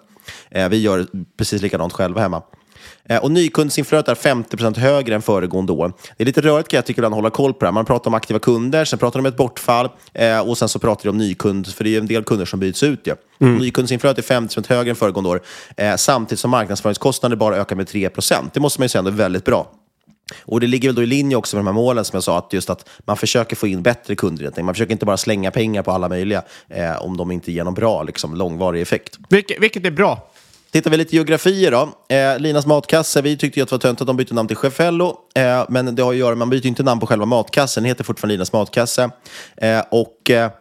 [0.51, 2.41] Eh, vi gör precis likadant själva hemma.
[3.09, 5.93] Eh, och nykundsinflödet är 50% högre än föregående år.
[6.17, 7.71] Det är lite rörigt kan jag tycka att hålla koll på det här.
[7.71, 10.79] Man pratar om aktiva kunder, sen pratar de om ett bortfall eh, och sen så
[10.79, 12.99] pratar de om nykund, för det är en del kunder som byts ut.
[13.03, 13.15] Ja.
[13.39, 13.57] Mm.
[13.57, 15.41] Nykundsinflödet är 50% högre än föregående år,
[15.77, 19.45] eh, samtidigt som marknadsföringskostnader bara ökar med 3% Det måste man ju säga är väldigt
[19.45, 19.71] bra.
[20.45, 22.37] Och det ligger väl då i linje också med de här målen som jag sa,
[22.37, 24.63] att just att man försöker få in bättre kunder.
[24.63, 27.73] Man försöker inte bara slänga pengar på alla möjliga eh, om de inte ger någon
[27.73, 29.19] bra, liksom, långvarig effekt.
[29.29, 30.29] Vilket, vilket är bra.
[30.75, 32.15] Tittar vi lite geografier då.
[32.15, 34.57] Eh, Linas matkasse, vi tyckte ju att det var tönt att de bytte namn till
[34.57, 35.17] Chefello.
[35.35, 38.03] Eh, men det har att göra, man byter inte namn på själva matkassen, den heter
[38.03, 39.09] fortfarande Linas matkasse.
[39.57, 40.51] Eh, och eh,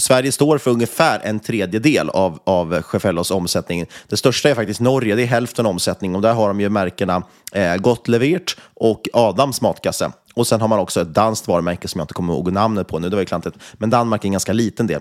[0.00, 3.86] Sverige står för ungefär en tredjedel av, av Chefellos omsättning.
[4.08, 6.14] Det största är faktiskt Norge, det är hälften omsättning.
[6.14, 10.12] Och där har de ju märkena eh, Gottlevert och Adams matkasse.
[10.34, 12.98] Och sen har man också ett danskt varumärke som jag inte kommer ihåg namnet på
[12.98, 13.56] nu, det var ju klantigt.
[13.72, 15.00] Men Danmark är en ganska liten del.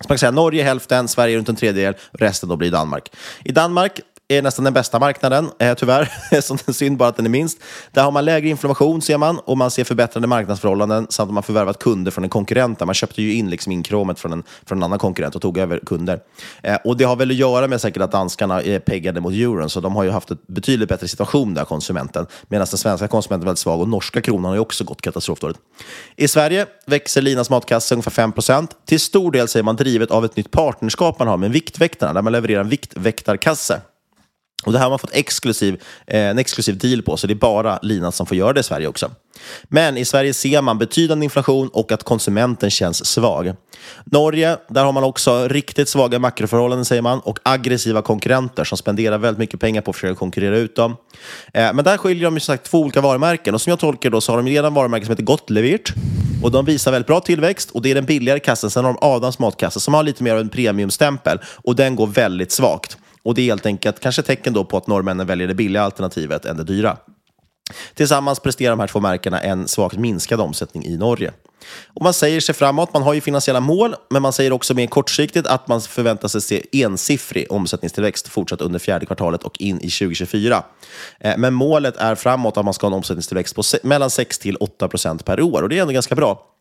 [0.00, 3.10] Så man kan säga Norge hälften, Sverige runt en tredjedel, resten då blir Danmark.
[3.44, 4.00] I Danmark
[4.36, 6.12] är nästan den bästa marknaden, eh, tyvärr.
[6.40, 7.58] Som är synd bara att den är minst.
[7.92, 11.42] Där har man lägre inflammation ser man och man ser förbättrade marknadsförhållanden samt att man
[11.42, 12.78] förvärvat kunder från en konkurrent.
[12.78, 12.86] där.
[12.86, 15.80] Man köpte ju in liksom inkromet från en, från en annan konkurrent och tog över
[15.86, 16.20] kunder.
[16.62, 19.70] Eh, och det har väl att göra med säkert att danskarna är peggade mot euron,
[19.70, 22.26] så de har ju haft en betydligt bättre situation där, konsumenten.
[22.48, 25.60] Medan den svenska konsumenten är väldigt svag och norska kronan har ju också gått katastrofdåligt.
[26.16, 30.36] I Sverige växer Linas matkasse ungefär 5% Till stor del säger man drivet av ett
[30.36, 33.80] nytt partnerskap man har med Viktväktarna, där man levererar en viktväktarkasse.
[34.64, 37.34] Och det här har man fått exklusiv, eh, en exklusiv deal på, så det är
[37.34, 39.10] bara Lina som får göra det i Sverige också.
[39.64, 43.52] Men i Sverige ser man betydande inflation och att konsumenten känns svag.
[44.04, 49.18] Norge, där har man också riktigt svaga makroförhållanden säger man och aggressiva konkurrenter som spenderar
[49.18, 50.96] väldigt mycket pengar på att försöka konkurrera ut dem.
[51.54, 54.20] Eh, men där skiljer de ju sagt två olika varumärken och som jag tolkar då
[54.20, 55.94] så har de redan varumärken som heter Gottlevirt
[56.42, 58.70] och de visar väldigt bra tillväxt och det är den billigare kassen.
[58.70, 62.06] Sen har de Adams matkasse som har lite mer av en premiumstämpel och den går
[62.06, 62.98] väldigt svagt.
[63.24, 66.44] Och det är helt enkelt kanske tecken då på att norrmännen väljer det billiga alternativet
[66.44, 66.96] än det dyra.
[67.94, 71.32] Tillsammans presterar de här två märkena en svagt minskad omsättning i Norge.
[71.94, 74.86] Och man säger sig framåt, man har ju finansiella mål, men man säger också mer
[74.86, 79.90] kortsiktigt att man förväntar sig se ensiffrig omsättningstillväxt fortsatt under fjärde kvartalet och in i
[79.90, 80.62] 2024.
[81.20, 84.56] Eh, men målet är framåt att man ska ha en omsättningstillväxt på mellan 6 till
[84.56, 86.53] 8 procent per år och det är ändå ganska bra.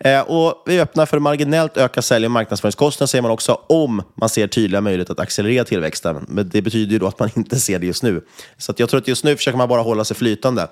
[0.00, 4.28] Eh, och vi öppnar för marginellt öka sälj och marknadsföringskostnader, säger man också, om man
[4.28, 6.26] ser tydliga möjligheter att accelerera tillväxten.
[6.28, 8.24] Men det betyder ju då att man inte ser det just nu.
[8.56, 10.68] Så jag tror att just nu försöker man bara hålla sig flytande.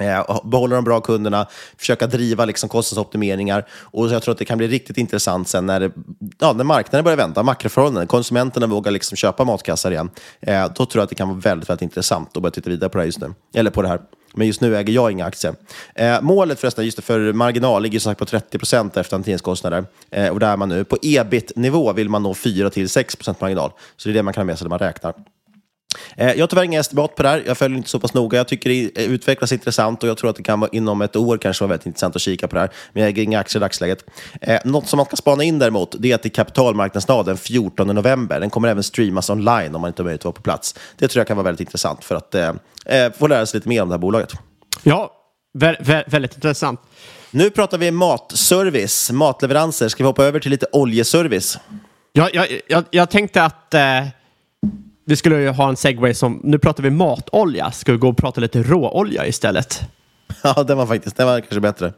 [0.00, 1.46] Eh, behålla de bra kunderna,
[1.78, 3.66] försöka driva liksom kostnadsoptimeringar.
[3.72, 5.90] Och jag tror att det kan bli riktigt intressant sen när, det,
[6.38, 10.10] ja, när marknaden börjar vända, makroförhållanden, konsumenterna vågar liksom köpa matkassar igen.
[10.40, 12.90] Eh, då tror jag att det kan vara väldigt, väldigt intressant att börja titta vidare
[12.90, 13.34] på det här just nu.
[13.54, 14.00] Eller på det här.
[14.34, 15.54] Men just nu äger jag inga aktier.
[15.94, 19.84] Eh, målet förresten just för marginal ligger sagt på 30 procent efter hanteringskostnader.
[20.10, 20.84] Eh, och där är man nu.
[20.84, 23.72] På ebit-nivå vill man nå 4-6 procent marginal.
[23.96, 25.14] Så det är det man kan ha med sig när man räknar.
[26.16, 27.42] Eh, jag har tyvärr inga estimat på det här.
[27.46, 28.38] Jag följer inte så pass noga.
[28.38, 31.38] Jag tycker det utvecklas intressant och jag tror att det kan vara inom ett år
[31.38, 32.70] kanske vara väldigt intressant att kika på det här.
[32.92, 34.04] Men jag äger inga aktier i dagsläget.
[34.40, 37.36] Eh, något som man ska spana in däremot, det är att det är kapitalmarknadsdag den
[37.36, 38.40] 14 november.
[38.40, 40.74] Den kommer även streamas online om man inte har möjlighet att vara på plats.
[40.98, 42.52] Det tror jag kan vara väldigt intressant för att eh,
[42.86, 44.32] eh få lära sig lite mer om det här bolaget.
[44.82, 45.12] Ja,
[45.54, 46.80] vä vä väldigt intressant.
[47.30, 49.88] Nu pratar vi matservice, matleveranser.
[49.88, 51.58] Ska vi hoppa över till lite oljeservice?
[52.12, 53.80] Ja, jag, jag, jag tänkte att eh
[55.04, 58.16] vi skulle ju ha en segway som, nu pratar vi matolja, ska vi gå och
[58.16, 59.80] prata lite råolja istället?
[60.42, 61.92] Ja, den var faktiskt, den var kanske bättre.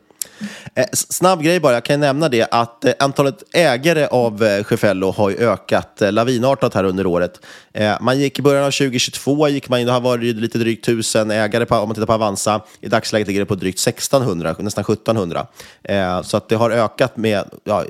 [0.75, 5.11] Eh, snabb grej bara, jag kan nämna det att eh, antalet ägare av eh, Cefello
[5.11, 7.41] har ökat eh, lavinartat här under året.
[7.73, 10.89] Eh, man gick i början av 2022, gick man in, det har varit lite drygt
[10.89, 12.61] 1000 ägare på, om man tittar på Avanza.
[12.81, 15.47] I dagsläget ligger det på drygt 1600, nästan 1700.
[15.83, 17.85] Eh, så att det har ökat med ja,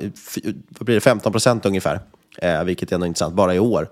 [0.69, 1.99] vad blir det, 15 procent ungefär.
[2.37, 3.89] Eh, vilket är ändå intressant, bara i år.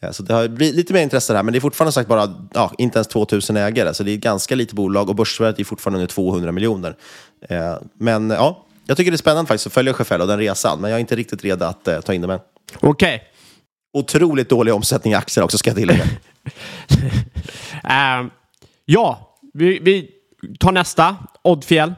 [0.00, 2.34] Eh, så det har blivit lite mer intresse där, men det är fortfarande sagt bara
[2.54, 5.96] ja, inte ens 2000 ägare, så det är ganska litet bolag och börsvärdet är fortfarande
[5.96, 6.96] under 200 miljoner.
[7.48, 10.80] Eh, men ja, jag tycker det är spännande faktiskt att följa Chefell och den resan,
[10.80, 12.40] men jag är inte riktigt redo att eh, ta in det med.
[12.80, 13.16] Okej.
[13.16, 13.20] Okay.
[13.92, 16.04] Otroligt dålig omsättning i aktier också, ska jag tillägga.
[16.04, 16.10] uh,
[18.84, 20.10] ja, vi, vi
[20.58, 21.16] tar nästa.
[21.42, 21.94] Oddfjäll.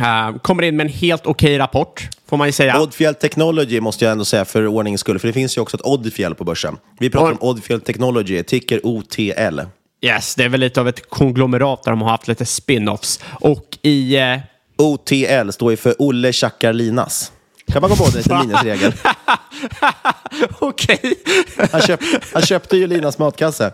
[0.00, 2.80] Uh, kommer in med en helt okej okay rapport, får man ju säga.
[2.80, 5.86] Oddfjell Technology måste jag ändå säga för ordningens skull, för det finns ju också ett
[5.86, 6.76] Oddfjell på börsen.
[6.98, 9.60] Vi pratar om Oddfjell Technology, ticker OTL.
[10.00, 13.20] Yes, det är väl lite av ett konglomerat där de har haft lite spin-offs.
[13.40, 14.18] Och i...
[14.18, 14.38] Uh...
[14.76, 17.32] OTL står ju för Olle Tjackar Linas.
[17.72, 18.92] Kan man gå på det lite minusregel?
[20.58, 20.98] Okej.
[21.02, 21.68] Okay.
[21.72, 22.00] han, köp,
[22.32, 23.72] han köpte ju Linas matkasse.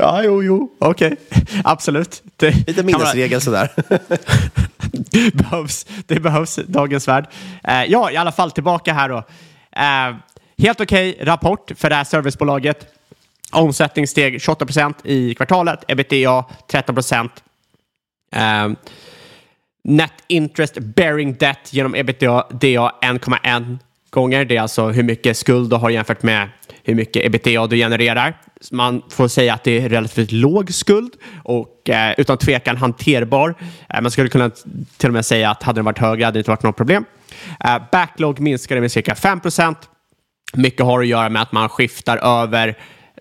[0.00, 1.16] Ja, jo, jo, okej.
[1.30, 1.46] Okay.
[1.64, 2.22] Absolut.
[2.36, 3.40] Det Lite minnesregel man...
[3.40, 3.70] sådär.
[4.90, 7.26] det, behövs, det behövs dagens värld.
[7.68, 9.16] Uh, ja, i alla fall tillbaka här då.
[9.16, 10.16] Uh,
[10.58, 12.86] helt okej okay rapport för det här servicebolaget.
[13.52, 17.32] Omsättning steg 28 procent i kvartalet, ebitda 13 procent.
[18.36, 18.72] Uh,
[19.84, 23.78] net interest bearing debt genom ebitda 1,1
[24.10, 24.44] gånger.
[24.44, 26.48] Det är alltså hur mycket skuld du har jämfört med
[26.84, 28.40] hur mycket ebitda du genererar.
[28.70, 31.12] Man får säga att det är relativt låg skuld
[31.44, 33.54] och eh, utan tvekan hanterbar.
[33.88, 34.50] Eh, man skulle kunna
[34.96, 37.04] till och med säga att hade den varit högre hade det inte varit något problem.
[37.64, 39.76] Eh, backlog minskade med cirka 5%
[40.52, 42.78] Mycket har att göra med att man skiftar över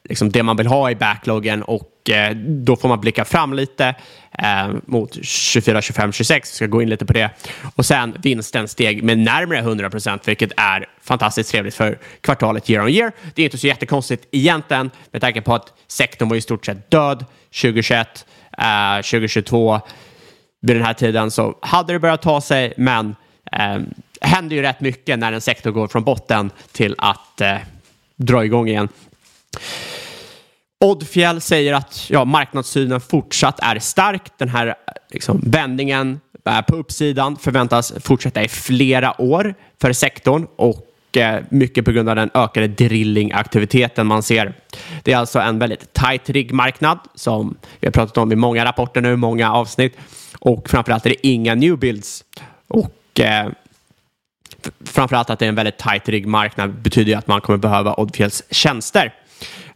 [0.09, 3.95] liksom det man vill ha i backloggen och eh, då får man blicka fram lite
[4.31, 6.55] eh, mot 24, 25, 26.
[6.55, 7.29] ska gå in lite på det.
[7.75, 12.83] Och sen vinsten steg med närmare 100 procent, vilket är fantastiskt trevligt för kvartalet year
[12.83, 13.11] on year.
[13.35, 16.91] Det är inte så jättekonstigt egentligen med tanke på att sektorn var i stort sett
[16.91, 17.25] död
[17.61, 18.25] 2021,
[18.57, 19.79] eh, 2022.
[20.61, 23.15] Vid den här tiden så hade det börjat ta sig, men
[23.51, 23.79] eh,
[24.21, 27.57] händer ju rätt mycket när en sektor går från botten till att eh,
[28.15, 28.89] dra igång igen.
[30.79, 34.21] Oddfjäll säger att ja, marknadssynen fortsatt är stark.
[34.37, 34.75] Den här
[35.11, 36.19] liksom, vändningen
[36.67, 42.15] på uppsidan förväntas fortsätta i flera år för sektorn och eh, mycket på grund av
[42.15, 44.53] den ökade drillingaktiviteten man ser.
[45.03, 49.01] Det är alltså en väldigt tight riggmarknad som vi har pratat om i många rapporter
[49.01, 49.97] nu, många avsnitt
[50.39, 52.23] och framförallt är det inga new builds.
[52.67, 53.49] Och eh,
[54.85, 58.43] framförallt att det är en väldigt tight riggmarknad betyder ju att man kommer behöva Oddfjells
[58.51, 59.13] tjänster.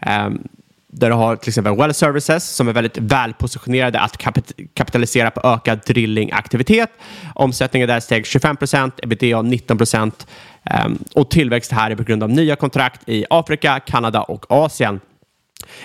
[0.07, 0.47] Um,
[0.93, 5.41] där du har till exempel Well Services som är väldigt välpositionerade att kapit kapitalisera på
[5.47, 6.89] ökad drillingaktivitet.
[7.35, 10.27] Omsättningen där steg 25 procent, ebitda 19 procent
[10.85, 14.99] um, och tillväxt här är på grund av nya kontrakt i Afrika, Kanada och Asien.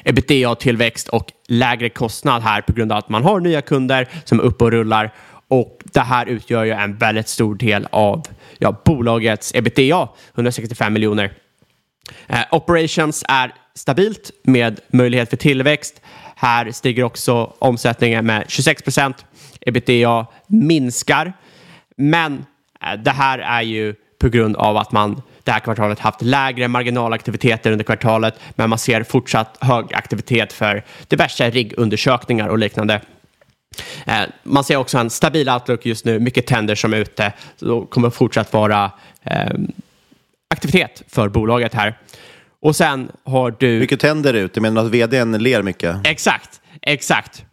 [0.04, 4.44] Ebitda-tillväxt och lägre kostnad här på grund av att man har nya kunder som är
[4.44, 5.14] uppe och rullar
[5.48, 8.22] och det här utgör ju en väldigt stor del av
[8.58, 11.32] ja, bolagets ebitda, 165 miljoner.
[12.26, 16.00] Eh, operations är stabilt med möjlighet för tillväxt.
[16.34, 19.24] Här stiger också omsättningen med 26 procent.
[19.60, 21.32] Ebitda minskar,
[21.96, 22.44] men
[22.84, 26.68] eh, det här är ju på grund av att man det här kvartalet haft lägre
[26.68, 33.00] marginalaktiviteter under kvartalet, men man ser fortsatt hög aktivitet för diverse riggundersökningar och liknande.
[34.06, 37.32] Eh, man ser också en stabil outlook just nu, mycket tänder som är ute.
[37.56, 38.90] Så det kommer fortsatt vara
[39.24, 39.50] eh,
[40.54, 41.98] aktivitet för bolaget här.
[42.62, 43.78] Och sen har du...
[43.80, 45.96] Mycket tänder ute, men att vdn ler mycket.
[46.04, 47.44] Exakt, exakt.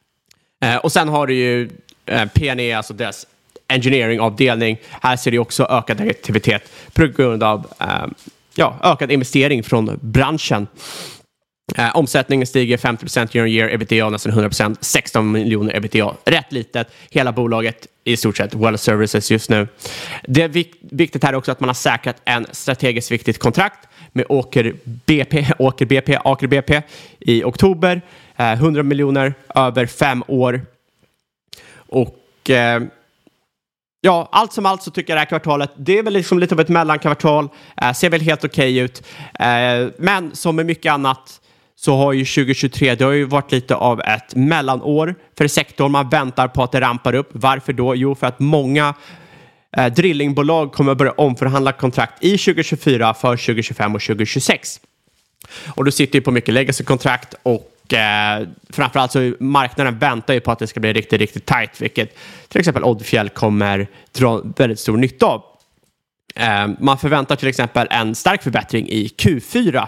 [0.63, 1.69] Eh, och sen har du ju
[2.05, 3.27] eh, PNE, alltså deras
[3.67, 4.77] engineering-avdelning.
[5.01, 8.05] Här ser du också ökad aktivitet på grund av eh,
[8.55, 10.67] ja, ökad investering från branschen.
[11.75, 16.15] Eh, omsättningen stiger 50 year on year, ebitda nästan 100% 16 miljoner ebitda.
[16.25, 16.87] Rätt litet.
[17.09, 19.67] Hela bolaget i stort sett well services just nu.
[20.27, 24.25] Det är vik viktigt här också att man har säkrat en strategiskt viktigt kontrakt med
[24.29, 26.81] Åker BP, Åker BP, Aker BP
[27.19, 28.01] i oktober.
[28.35, 30.61] Eh, 100 miljoner över fem år.
[31.75, 32.81] Och eh,
[34.01, 36.55] Ja, allt som allt så tycker jag det här kvartalet, det är väl liksom lite
[36.55, 37.49] av ett mellankvartal,
[37.81, 39.03] eh, ser väl helt okej okay ut.
[39.39, 41.41] Eh, men som med mycket annat
[41.75, 45.91] så har ju 2023, det har ju varit lite av ett mellanår för sektorn.
[45.91, 47.29] Man väntar på att det rampar upp.
[47.31, 47.95] Varför då?
[47.95, 48.93] Jo, för att många
[49.77, 54.79] eh, drillingbolag kommer att börja omförhandla kontrakt i 2024 för 2025 och 2026.
[55.67, 60.51] Och du sitter ju på mycket legacy-kontrakt och eh, framförallt så marknaden väntar ju på
[60.51, 64.97] att det ska bli riktigt, riktigt tight, vilket till exempel Oddfjäll kommer dra väldigt stor
[64.97, 65.43] nytta av.
[66.35, 69.87] Eh, man förväntar till exempel en stark förbättring i Q4,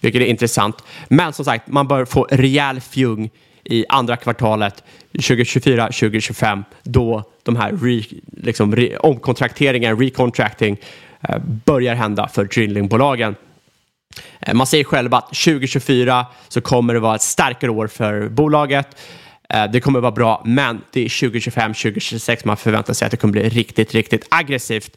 [0.00, 0.76] vilket är intressant.
[1.08, 3.30] Men som sagt, man bör få rejäl fjung
[3.64, 8.02] i andra kvartalet 2024-2025 då de här re,
[8.42, 10.76] liksom, re, omkontrakteringen, recontracting,
[11.28, 13.34] eh, börjar hända för drillingbolagen.
[14.40, 18.96] Eh, man säger själv att 2024 så kommer det vara ett starkare år för bolaget.
[19.48, 23.32] Eh, det kommer vara bra, men det är 2025-2026 man förväntar sig att det kommer
[23.32, 24.96] bli riktigt, riktigt aggressivt.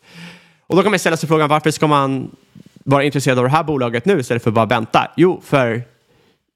[0.68, 2.36] Och då kan man ställa sig frågan varför ska man
[2.84, 5.12] vara intresserad av det här bolaget nu istället för att bara vänta?
[5.16, 5.84] Jo, för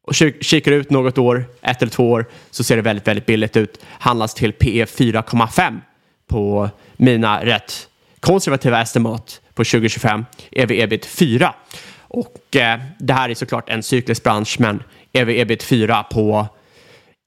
[0.08, 3.58] och kikar ut något år, ett eller två år, så ser det väldigt, väldigt billigt
[3.58, 3.80] ut.
[3.88, 5.80] Handlas till PE 4,5
[6.28, 7.88] på mina rätt
[8.20, 11.54] konservativa estimat på 2025, EV ebit 4.
[12.02, 16.48] Och eh, det här är såklart en cyklisk bransch, men EV ebit 4 på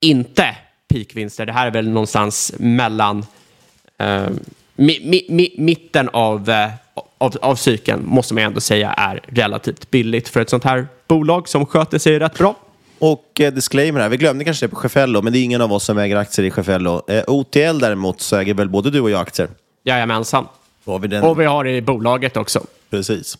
[0.01, 0.57] inte
[0.89, 1.47] peakvinster.
[1.47, 3.25] Det här är väl någonstans mellan
[3.99, 4.29] eh,
[4.75, 6.71] mi, mi, mi, mitten av, eh,
[7.19, 11.49] av, av cykeln, måste man ändå säga är relativt billigt för ett sånt här bolag
[11.49, 12.55] som sköter sig rätt bra.
[13.01, 15.73] Och eh, disclaimer här, vi glömde kanske det på Chefello, men det är ingen av
[15.73, 17.03] oss som äger aktier i Chefello.
[17.09, 19.49] Eh, OTL däremot så äger väl både du och jag aktier?
[19.85, 20.47] Jajamensan.
[20.87, 21.23] Har vi den?
[21.23, 22.67] Och vi har det i bolaget också.
[22.91, 23.39] Precis.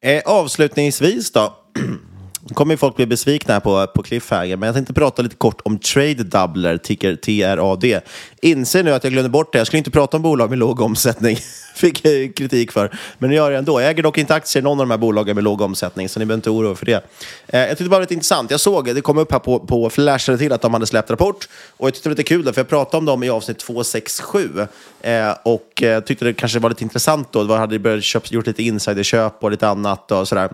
[0.00, 1.54] Eh, avslutningsvis då.
[2.50, 5.78] Nu kommer folk bli besvikna på, på Cliffhanger, men jag tänkte prata lite kort om
[5.78, 8.00] Trade Doubler, ticker TRAD.
[8.42, 9.58] Inser nu att jag glömde bort det.
[9.58, 11.36] Jag skulle inte prata om bolag med låg omsättning.
[11.74, 12.94] Fick jag kritik för.
[13.18, 13.80] Men nu gör jag ändå.
[13.80, 16.18] Jag äger dock inte aktier i någon av de här bolagen med låg omsättning, så
[16.18, 17.04] ni behöver inte oroa er för det.
[17.46, 18.50] Eh, jag tyckte det var lite intressant.
[18.50, 21.48] Jag såg, det kom upp här på, på flashade till att de hade släppt rapport.
[21.76, 24.66] Och jag tyckte det var lite kul, för jag pratade om dem i avsnitt 267.
[25.00, 27.44] Eh, och eh, tyckte det kanske var lite intressant då.
[27.44, 30.50] Då hade de börjat köpt, gjort lite insiderköp och lite annat och sådär.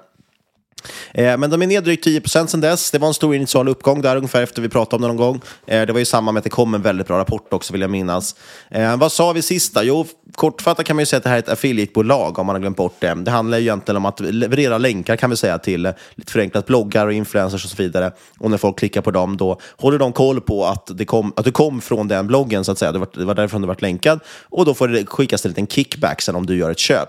[1.14, 2.90] Eh, men de är ner drygt 10 procent sedan dess.
[2.90, 5.40] Det var en stor initial uppgång där ungefär efter vi pratade om det någon gång.
[5.66, 7.82] Eh, det var ju samma med att det kom en väldigt bra rapport också vill
[7.82, 8.34] jag minnas.
[8.70, 9.84] Eh, vad sa vi sista?
[9.84, 12.60] Jo, kortfattat kan man ju säga att det här är ett affiliatebolag om man har
[12.60, 13.14] glömt bort det.
[13.14, 17.06] Det handlar ju egentligen om att leverera länkar kan vi säga till lite förenklat bloggar
[17.06, 18.12] och influencers och så vidare.
[18.38, 21.44] Och när folk klickar på dem då håller de koll på att det kom, att
[21.44, 22.92] det kom från den bloggen så att säga.
[22.92, 24.20] Det var, det var därifrån du var länkad.
[24.42, 27.08] Och då får det skickas en liten kickback sen om du gör ett köp.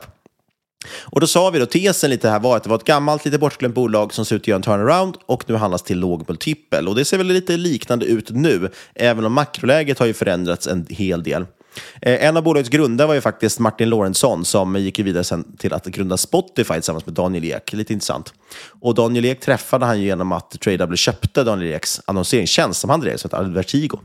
[0.92, 3.38] Och då sa vi då, tesen lite här var att det var ett gammalt, lite
[3.38, 6.88] bortglömt bolag som ser ut att göra en turnaround och nu handlas till låg multipel.
[6.88, 10.86] Och det ser väl lite liknande ut nu, även om makroläget har ju förändrats en
[10.90, 11.46] hel del.
[12.02, 15.74] Eh, en av bolagets grundare var ju faktiskt Martin Lorentzon som gick vidare sen till
[15.74, 17.74] att grunda Spotify tillsammans med Daniel Ek.
[17.74, 18.34] Lite intressant.
[18.82, 23.18] Och Daniel Ek träffade han genom att TradeW köpte Daniel Eks annonseringstjänst som han drev,
[23.18, 24.00] som heter Advertigo.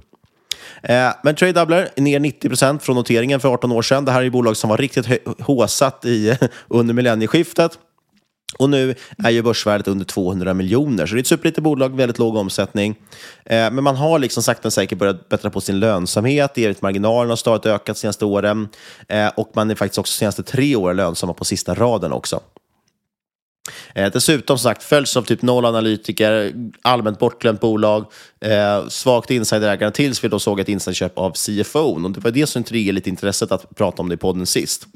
[0.82, 4.04] Eh, men TradeDoubler är ner 90 procent från noteringen för 18 år sedan.
[4.04, 5.06] Det här är bolag som var riktigt
[5.40, 6.36] håsat i,
[6.68, 7.78] under millennieskiftet.
[8.58, 8.94] Och nu
[9.24, 12.94] är ju börsvärdet under 200 miljoner, så det är ett superlitet bolag, väldigt låg omsättning.
[13.44, 17.36] Eh, men man har liksom sakta men säkert börjat bättra på sin lönsamhet, ebit-marginalen har
[17.36, 18.68] stadigt ökat de senaste åren
[19.08, 22.40] eh, och man är faktiskt också de senaste tre åren lönsamma på sista raden också.
[23.94, 26.52] Eh, dessutom som sagt följs av typ noll analytiker,
[26.82, 28.04] allmänt bortglömt bolag,
[28.40, 32.04] eh, svagt insiderägande tills vi då såg ett insiderköp av CFO.
[32.04, 34.86] Och det var det som triggade lite intresset att prata om det i podden sist.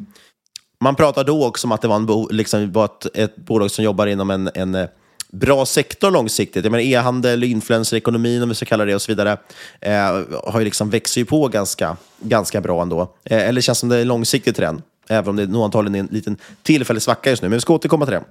[0.80, 3.70] Man pratade då också om att det var, en bo, liksom, var ett, ett bolag
[3.70, 4.88] som jobbar inom en, en eh,
[5.32, 6.64] bra sektor långsiktigt.
[6.64, 9.38] Jag menar e-handel, influencerekonomin om vi ska kalla det och så vidare,
[9.80, 13.00] eh, har ju liksom växer ju på ganska, ganska bra ändå.
[13.24, 16.00] Eh, eller känns som det är en långsiktig trend, även om det nog antagligen är
[16.00, 17.48] en liten tillfällig svacka just nu.
[17.48, 18.24] Men vi ska återkomma till det.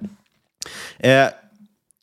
[0.98, 1.26] Eh,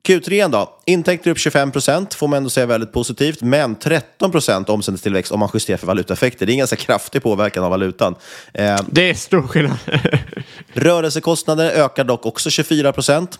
[0.07, 4.69] Q3 då, intäkter upp 25 procent, får man ändå säga väldigt positivt, men 13 procent
[4.69, 6.45] omsättningstillväxt om man justerar för valutaeffekter.
[6.45, 8.15] Det är en ganska kraftig påverkan av valutan.
[8.53, 9.77] Eh, det är stor skillnad.
[10.73, 13.39] rörelsekostnader ökar dock också 24 procent.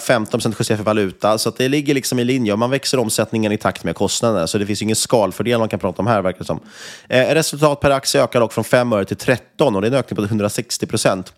[0.00, 2.56] 15 procent justerat för valuta, så det ligger liksom i linje.
[2.56, 6.02] Man växer omsättningen i takt med kostnaderna, så det finns ingen skalfördel man kan prata
[6.02, 6.60] om här, verkar det som.
[7.08, 9.98] Eh, resultat per aktie ökar dock från 5 öre till 13 och det är en
[9.98, 11.32] ökning på 160 procent.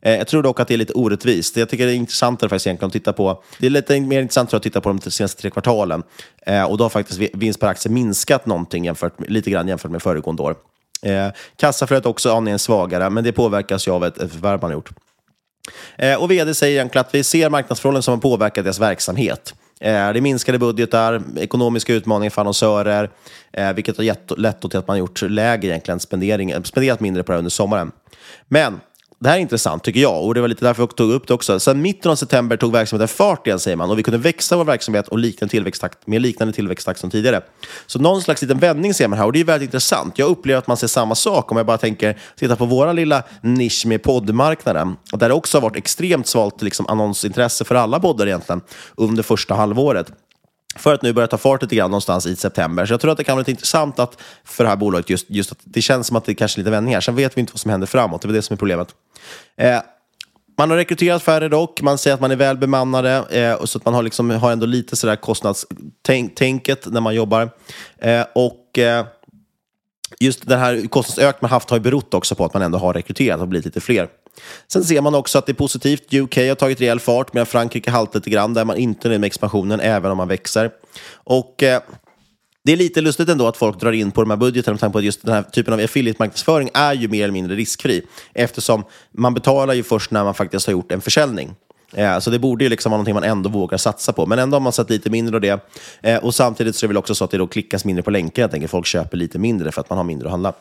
[0.00, 1.56] Eh, jag tror dock att det är lite orättvist.
[1.56, 3.42] Jag tycker det är intressantare faktiskt egentligen att titta på...
[3.58, 6.02] Det är lite mer intressant att titta på de senaste tre kvartalen.
[6.46, 10.02] Eh, och då har faktiskt vinst per aktie minskat någonting jämfört, lite grann jämfört med
[10.02, 10.56] föregående år.
[11.02, 14.74] Eh, kassaflödet också aningen svagare, men det påverkas ju av ett, ett förvärv man har
[14.74, 14.90] gjort.
[15.96, 19.54] Eh, och vd säger egentligen att vi ser marknadsförhållanden som har påverkat deras verksamhet.
[19.80, 23.10] Eh, det minskade budgetar, ekonomiska utmaningar för annonsörer,
[23.52, 27.22] eh, vilket har gett, lett till att man har gjort lägre egentligen spendering, spenderat mindre
[27.22, 27.92] på det under sommaren.
[28.48, 28.80] Men
[29.22, 31.34] det här är intressant tycker jag och det var lite därför jag tog upp det
[31.34, 31.60] också.
[31.60, 34.64] Sen mitten av september tog verksamheten fart igen säger man och vi kunde växa vår
[34.64, 37.40] verksamhet och liknande tillväxttakt, med liknande tillväxttakt som tidigare.
[37.86, 40.18] Så någon slags liten vändning ser man här och det är väldigt intressant.
[40.18, 43.22] Jag upplever att man ser samma sak om jag bara tänker titta på vår lilla
[43.40, 48.26] nisch med poddmarknaden där det också har varit extremt svalt liksom, annonsintresse för alla poddar
[48.26, 48.60] egentligen
[48.96, 50.12] under första halvåret
[50.76, 52.86] för att nu börja ta fart lite grann någonstans i september.
[52.86, 55.26] Så jag tror att det kan vara lite intressant att, för det här bolaget, just,
[55.30, 57.00] just att det känns som att det kanske är lite vändningar.
[57.00, 58.88] Sen vet vi inte vad som händer framåt, det är det som är problemet.
[59.56, 59.80] Eh,
[60.58, 63.84] man har rekryterat färre dock, man säger att man är väl bemannade, eh, så att
[63.84, 67.50] man har, liksom, har ändå lite sådär kostnadstänket när man jobbar.
[67.98, 69.06] Eh, och eh,
[70.20, 72.94] just den här kostnadsökningen man haft har ju berott också på att man ändå har
[72.94, 74.08] rekryterat och blivit lite fler.
[74.68, 76.14] Sen ser man också att det är positivt.
[76.14, 79.20] UK har tagit rejäl fart medan Frankrike haltar lite grann där man inte är nöjd
[79.20, 80.70] med expansionen även om man växer.
[81.14, 81.82] Och eh,
[82.64, 84.92] det är lite lustigt ändå att folk drar in på de här budgeterna med tanke
[84.92, 88.02] på att just den här typen av affiliate-marknadsföring är ju mer eller mindre riskfri
[88.34, 91.54] eftersom man betalar ju först när man faktiskt har gjort en försäljning.
[91.92, 94.26] Eh, så det borde ju liksom vara någonting man ändå vågar satsa på.
[94.26, 95.60] Men ändå har man sett lite mindre av det.
[96.00, 98.10] Eh, och samtidigt så är det väl också så att det då klickas mindre på
[98.10, 98.42] länkar.
[98.42, 100.52] Jag tänker folk köper lite mindre för att man har mindre att handla.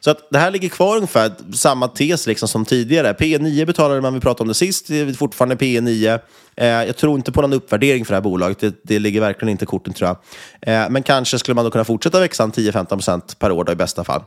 [0.00, 3.12] Så att det här ligger kvar ungefär samma tes liksom som tidigare.
[3.12, 6.20] P9 betalade man, vi pratade om det sist, det är fortfarande P9.
[6.56, 8.58] Eh, jag tror inte på någon uppvärdering för det här bolaget.
[8.60, 10.16] Det, det ligger verkligen inte i korten tror jag.
[10.74, 14.04] Eh, men kanske skulle man då kunna fortsätta växa 10-15% per år då, i bästa
[14.04, 14.22] fall.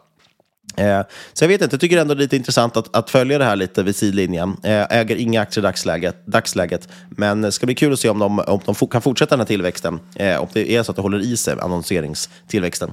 [0.77, 1.01] Eh,
[1.33, 3.45] så jag vet inte, jag tycker ändå det är lite intressant att, att följa det
[3.45, 4.57] här lite vid sidlinjen.
[4.63, 8.19] Eh, äger inga aktier i dagsläget, dagsläget, men det ska bli kul att se om
[8.19, 9.99] de, om de kan fortsätta den här tillväxten.
[10.15, 12.91] Eh, om det är så att det håller i sig, annonseringstillväxten.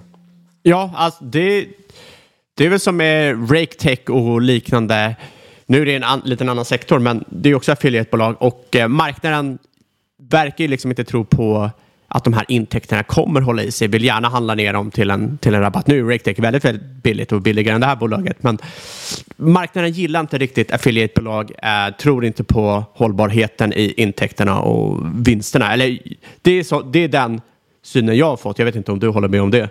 [0.62, 1.66] Ja, alltså det,
[2.55, 5.16] det är väl som med RakeTech och liknande.
[5.66, 8.89] Nu är det en an, liten annan sektor, men det är också affiliatebolag och eh,
[8.89, 9.59] marknaden
[10.31, 11.70] verkar ju liksom inte tro på
[12.09, 13.89] att de här intäkterna kommer hålla i sig.
[13.89, 15.87] Vill gärna handla ner dem till en, till en rabatt.
[15.87, 18.43] Nu är RakeTech väldigt, väldigt billigt och billigare än det här bolaget.
[18.43, 18.59] Men
[19.37, 21.53] marknaden gillar inte riktigt affiliatebolag.
[21.63, 25.73] Eh, tror inte på hållbarheten i intäkterna och vinsterna.
[25.73, 25.99] Eller,
[26.43, 27.41] det, är så, det är den
[27.83, 28.59] synen jag har fått.
[28.59, 29.69] Jag vet inte om du håller med om det.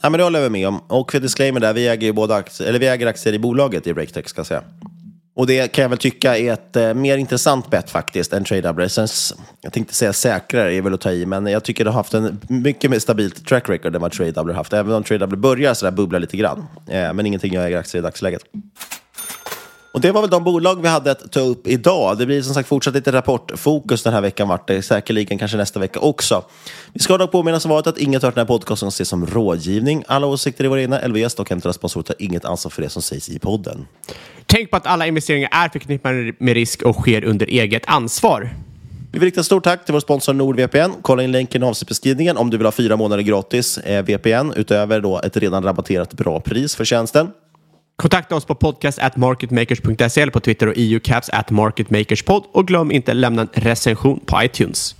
[0.00, 0.80] Ja, men det håller jag med om.
[0.88, 3.92] Och för disclaimer där, vi äger, båda aktier, eller vi äger aktier i bolaget i
[3.92, 4.62] RakeTech ska jag säga.
[5.36, 8.88] Och det kan jag väl tycka är ett eh, mer intressant bett faktiskt än Trade
[9.60, 12.14] Jag tänkte säga säkrare, är väl att ta i, men jag tycker det har haft
[12.14, 14.72] en mycket mer stabilt track record än vad Trade har haft.
[14.72, 16.66] Även om Trade börjar sådär bubbla lite grann.
[16.88, 18.42] Eh, men ingenting jag äger aktier i dagsläget.
[19.96, 22.18] Och det var väl de bolag vi hade att ta upp idag.
[22.18, 25.80] Det blir som sagt fortsatt lite rapportfokus den här veckan vart det säkerligen kanske nästa
[25.80, 26.44] vecka också.
[26.92, 30.04] Vi ska dock påminna som vanligt att inget hört den här podcasten ses som rådgivning.
[30.06, 33.02] Alla åsikter i våra egna LVS och hämtar sponsorer tar inget ansvar för det som
[33.02, 33.86] sägs i podden.
[34.46, 38.50] Tänk på att alla investeringar är förknippade med risk och sker under eget ansvar.
[39.12, 40.92] Vi vill rikta stort tack till vår sponsor NordVPN.
[41.02, 45.00] Kolla in länken i avsnittbeskrivningen om du vill ha fyra månader gratis eh, VPN utöver
[45.00, 47.30] då ett redan rabatterat bra pris för tjänsten.
[47.96, 52.92] Kontakta oss på podcast at marketmakers.se eller på Twitter och eucaps at marketmakerspod och glöm
[52.92, 54.96] inte lämna en recension på iTunes.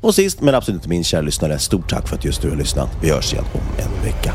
[0.00, 2.56] Och sist men absolut inte minst kära lyssnare, stort tack för att just du har
[2.56, 2.90] lyssnat.
[3.02, 4.34] Vi hörs igen om en vecka.